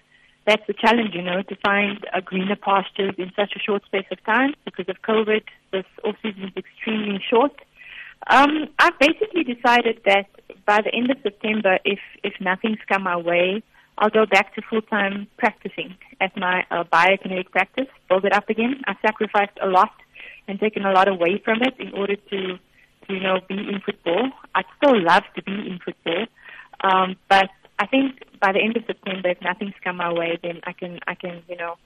that's 0.46 0.66
the 0.66 0.74
challenge, 0.74 1.14
you 1.14 1.22
know, 1.22 1.42
to 1.42 1.56
find 1.64 2.06
a 2.12 2.20
greener 2.20 2.56
pastures 2.56 3.14
in 3.18 3.32
such 3.34 3.52
a 3.56 3.58
short 3.58 3.84
space 3.86 4.06
of 4.10 4.22
time 4.24 4.54
because 4.64 4.88
of 4.88 5.00
COVID. 5.02 5.42
This 5.72 5.84
off 6.04 6.16
season 6.22 6.44
is 6.44 6.56
extremely 6.56 7.20
short. 7.30 7.52
Um, 8.28 8.68
I've 8.78 8.98
basically 8.98 9.44
decided 9.44 10.00
that 10.06 10.26
by 10.66 10.80
the 10.82 10.94
end 10.94 11.10
of 11.10 11.18
September, 11.22 11.78
if 11.84 11.98
if 12.22 12.34
nothing's 12.40 12.78
come 12.88 13.02
my 13.02 13.16
way, 13.16 13.62
I'll 13.98 14.10
go 14.10 14.26
back 14.26 14.54
to 14.54 14.62
full 14.62 14.82
time 14.82 15.26
practicing 15.38 15.96
at 16.20 16.36
my 16.36 16.64
uh, 16.70 16.84
biokinetic 16.84 17.50
practice, 17.50 17.88
build 18.08 18.24
it 18.24 18.32
up 18.32 18.48
again. 18.48 18.82
I 18.86 18.94
sacrificed 19.02 19.58
a 19.62 19.66
lot 19.66 19.92
and 20.48 20.58
taken 20.58 20.84
a 20.84 20.92
lot 20.92 21.08
away 21.08 21.40
from 21.44 21.62
it 21.62 21.74
in 21.78 21.92
order 21.92 22.16
to, 22.16 22.58
you 23.08 23.20
know, 23.20 23.40
be 23.48 23.56
in 23.56 23.80
football. 23.84 24.30
I'd 24.54 24.64
still 24.76 25.02
love 25.02 25.24
to 25.36 25.42
be 25.42 25.52
in 25.52 25.78
football, 25.84 26.26
um, 26.82 27.16
but 27.28 27.50
I 27.78 27.86
think 27.86 28.22
by 28.40 28.52
the 28.52 28.60
end 28.60 28.76
of 28.76 28.84
September, 28.86 29.30
if 29.30 29.40
nothing's 29.42 29.74
come 29.82 29.96
my 29.96 30.12
way, 30.12 30.38
then 30.42 30.60
I 30.64 30.72
can, 30.72 31.00
I 31.06 31.14
can, 31.14 31.42
you 31.48 31.56
know, 31.56 31.76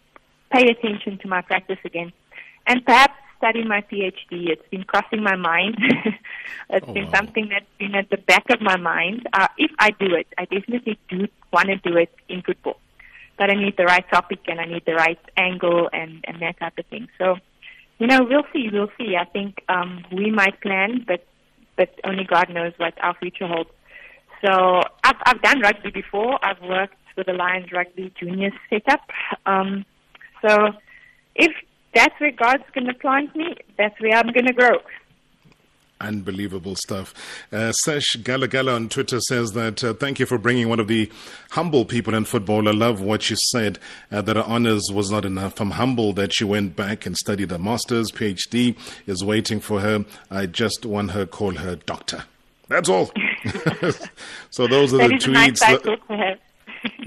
pay 0.53 0.65
attention 0.69 1.19
to 1.19 1.29
my 1.29 1.41
practice 1.43 1.79
again, 1.85 2.13
and 2.67 2.85
perhaps 2.85 3.15
study 3.39 3.65
my 3.65 3.81
PhD. 3.81 4.49
It's 4.49 4.69
been 4.71 4.83
crossing 4.85 5.23
my 5.23 5.37
mind. 5.37 5.77
it's 6.71 6.87
Oh, 6.87 6.93
been 6.93 7.07
wow. 7.07 7.13
something 7.15 7.49
that's 7.51 7.65
been 7.79 7.95
at 7.95 8.11
the 8.11 8.17
back 8.17 8.45
of 8.51 8.61
my 8.61 8.77
mind. 8.77 9.29
Uh, 9.33 9.47
if 9.57 9.71
I 9.79 9.91
do 9.91 10.15
it, 10.15 10.27
I 10.37 10.45
definitely 10.45 10.99
do 11.09 11.29
want 11.53 11.69
to 11.69 11.77
do 11.77 11.97
it 11.97 12.11
in 12.29 12.43
football. 12.43 12.79
But 13.39 13.51
I 13.51 13.55
need 13.55 13.77
the 13.77 13.85
right 13.85 14.05
topic 14.11 14.41
and 14.49 14.61
I 14.61 14.65
need 14.65 14.83
the 14.85 14.95
right 14.95 15.19
angle 15.37 15.89
and, 15.93 16.25
and 16.27 16.43
that 16.43 16.59
type 16.59 16.77
of 16.79 16.87
thing. 16.87 17.09
So, 17.19 17.37
you 17.99 18.09
know, 18.09 18.25
we'll 18.29 18.43
see, 18.53 18.69
we'll 18.73 18.91
see. 18.99 19.15
I 19.17 19.25
think 19.25 19.63
um, 19.69 20.05
we 20.13 20.31
might 20.31 20.61
plan, 20.61 21.05
but 21.07 21.25
but 21.77 21.91
only 22.03 22.25
God 22.25 22.51
knows 22.51 22.73
what 22.77 22.95
our 23.01 23.15
future 23.15 23.47
holds. 23.47 23.71
So 24.45 24.83
I've 25.05 25.17
I've 25.27 25.43
done 25.43 25.61
rugby 25.61 25.91
before. 25.91 26.39
I've 26.45 26.61
worked 26.63 26.97
with 27.17 27.27
the 27.27 27.33
Lions 27.33 27.73
Rugby 27.73 28.13
Juniors 28.19 28.53
setup. 28.71 29.01
Um, 29.47 29.85
so 30.41 30.73
if 31.35 31.53
that's 31.95 32.19
where 32.21 32.33
God's 32.33 32.65
going 32.73 32.87
to 32.87 32.95
plant 32.95 33.35
me, 33.35 33.57
that's 33.77 34.01
where 34.01 34.17
I'm 34.17 34.33
going 34.33 34.47
to 34.47 34.53
grow. 34.53 34.79
Unbelievable 36.01 36.77
stuff. 36.77 37.13
Uh, 37.53 37.73
Sesh 37.73 38.17
Galagala 38.19 38.77
on 38.77 38.89
Twitter 38.89 39.19
says 39.19 39.51
that 39.53 39.83
uh, 39.83 39.95
thank 39.95 40.21
you 40.21 40.27
for 40.27 40.39
bringing 40.39 40.69
one 40.69 40.79
of 40.79 40.87
the 40.87 41.11
humble 41.51 41.85
people 41.85 42.15
in 42.15 42.25
football. 42.25 42.69
I 42.69 42.73
love 42.73 43.01
what 43.01 43.29
you 43.31 43.37
said 43.51 43.81
uh, 44.13 44.23
that 44.23 44.37
her 44.37 44.45
honors 44.45 44.93
was 44.93 45.11
not 45.11 45.25
enough. 45.25 45.61
I'm 45.61 45.73
humbled 45.73 46.15
that 46.15 46.33
she 46.33 46.45
went 46.45 46.77
back 46.77 47.05
and 47.05 47.17
studied 47.17 47.51
a 47.51 47.59
master's. 47.59 48.13
PhD 48.13 48.77
is 49.09 49.25
waiting 49.25 49.59
for 49.59 49.81
her. 49.81 50.05
I 50.31 50.47
just 50.47 50.87
want 50.87 51.11
her 51.13 51.27
call 51.27 51.57
her 51.57 51.75
doctor. 51.75 52.27
That's 52.69 52.89
all. 52.89 53.11
so 54.51 54.67
those 54.67 54.93
are 54.95 54.99
That 55.09 55.21
the 55.21 55.31
nice 55.31 55.63
tweets. 55.63 56.09
have. 56.09 56.39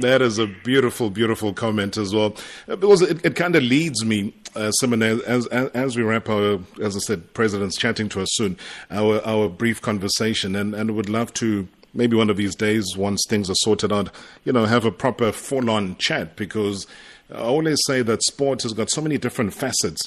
That 0.02 0.22
is 0.22 0.38
a 0.38 0.48
beautiful, 0.48 1.10
beautiful 1.10 1.54
comment 1.54 1.96
as 1.96 2.14
well. 2.14 2.36
Uh, 2.68 2.76
Because 2.76 3.02
it, 3.02 3.24
it 3.26 3.36
kind 3.38 3.56
of 3.56 3.64
leads 3.64 4.04
me, 4.04 4.34
uh, 4.54 4.70
Simon, 4.72 5.02
as, 5.02 5.22
as 5.22 5.48
as 5.48 5.96
we 5.96 6.04
wrap 6.04 6.28
our, 6.28 6.60
as 6.82 6.98
I 6.98 7.00
said, 7.00 7.34
President's 7.34 7.78
chatting 7.78 8.10
to 8.10 8.22
us 8.22 8.28
soon, 8.34 8.58
our 8.90 9.26
our 9.26 9.48
brief 9.48 9.82
conversation, 9.82 10.56
and 10.58 10.76
and 10.76 10.92
would 10.96 11.08
love 11.08 11.34
to 11.36 11.70
maybe 11.94 12.18
one 12.18 12.30
of 12.30 12.36
these 12.36 12.56
days, 12.56 12.98
once 12.98 13.24
things 13.30 13.50
are 13.50 13.56
sorted 13.56 13.94
out, 13.94 14.10
you 14.44 14.52
know, 14.52 14.66
have 14.66 14.84
a 14.86 14.92
proper 14.92 15.32
full-on 15.32 15.96
chat 15.98 16.36
because 16.36 16.86
I 17.34 17.40
always 17.40 17.80
say 17.86 18.02
that 18.02 18.24
sport 18.24 18.64
has 18.64 18.74
got 18.74 18.90
so 18.90 19.02
many 19.02 19.18
different 19.18 19.54
facets. 19.54 20.02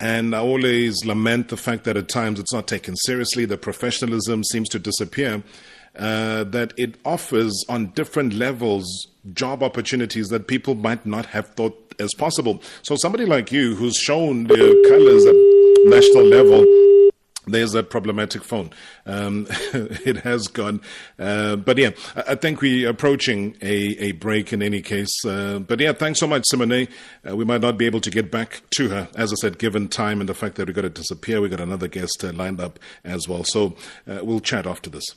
And 0.00 0.34
I 0.34 0.38
always 0.38 1.04
lament 1.04 1.48
the 1.48 1.56
fact 1.56 1.84
that 1.84 1.96
at 1.96 2.08
times 2.08 2.40
it's 2.40 2.52
not 2.52 2.66
taken 2.66 2.96
seriously. 2.96 3.44
The 3.44 3.58
professionalism 3.58 4.44
seems 4.44 4.68
to 4.70 4.78
disappear. 4.78 5.42
Uh, 5.98 6.44
that 6.44 6.72
it 6.76 6.94
offers 7.04 7.64
on 7.68 7.88
different 7.88 8.32
levels 8.32 9.08
job 9.32 9.60
opportunities 9.60 10.28
that 10.28 10.46
people 10.46 10.76
might 10.76 11.04
not 11.04 11.26
have 11.26 11.48
thought 11.54 11.94
as 11.98 12.14
possible. 12.14 12.62
So 12.82 12.94
somebody 12.96 13.26
like 13.26 13.52
you 13.52 13.74
who's 13.74 13.96
shown 13.96 14.44
the 14.44 14.86
colors 14.88 15.26
at 15.26 15.34
national 15.90 16.24
level 16.24 16.64
there's 17.46 17.72
that 17.72 17.90
problematic 17.90 18.44
phone. 18.44 18.70
Um, 19.06 19.46
it 19.50 20.18
has 20.18 20.46
gone. 20.48 20.80
Uh, 21.18 21.56
but 21.56 21.78
yeah, 21.78 21.90
I, 22.14 22.34
think 22.34 22.60
we're 22.60 22.88
approaching 22.88 23.56
a, 23.62 23.96
a 23.98 24.12
break 24.12 24.52
in 24.52 24.62
any 24.62 24.82
case. 24.82 25.24
Uh, 25.24 25.58
but 25.58 25.80
yeah, 25.80 25.92
thanks 25.92 26.20
so 26.20 26.26
much, 26.26 26.44
Simone. 26.46 26.88
Uh, 27.28 27.36
we 27.36 27.44
might 27.44 27.60
not 27.60 27.78
be 27.78 27.86
able 27.86 28.00
to 28.00 28.10
get 28.10 28.30
back 28.30 28.62
to 28.70 28.88
her, 28.90 29.08
as 29.16 29.32
I 29.32 29.36
said, 29.36 29.58
given 29.58 29.88
time 29.88 30.20
and 30.20 30.28
the 30.28 30.34
fact 30.34 30.56
that 30.56 30.66
we've 30.66 30.76
got 30.76 30.82
to 30.82 30.90
disappear. 30.90 31.40
We've 31.40 31.50
got 31.50 31.60
another 31.60 31.88
guest 31.88 32.22
uh, 32.24 32.32
lined 32.32 32.60
up 32.60 32.78
as 33.04 33.28
well. 33.28 33.44
So 33.44 33.76
uh, 34.06 34.20
we'll 34.22 34.40
chat 34.40 34.66
after 34.66 34.90
this. 34.90 35.14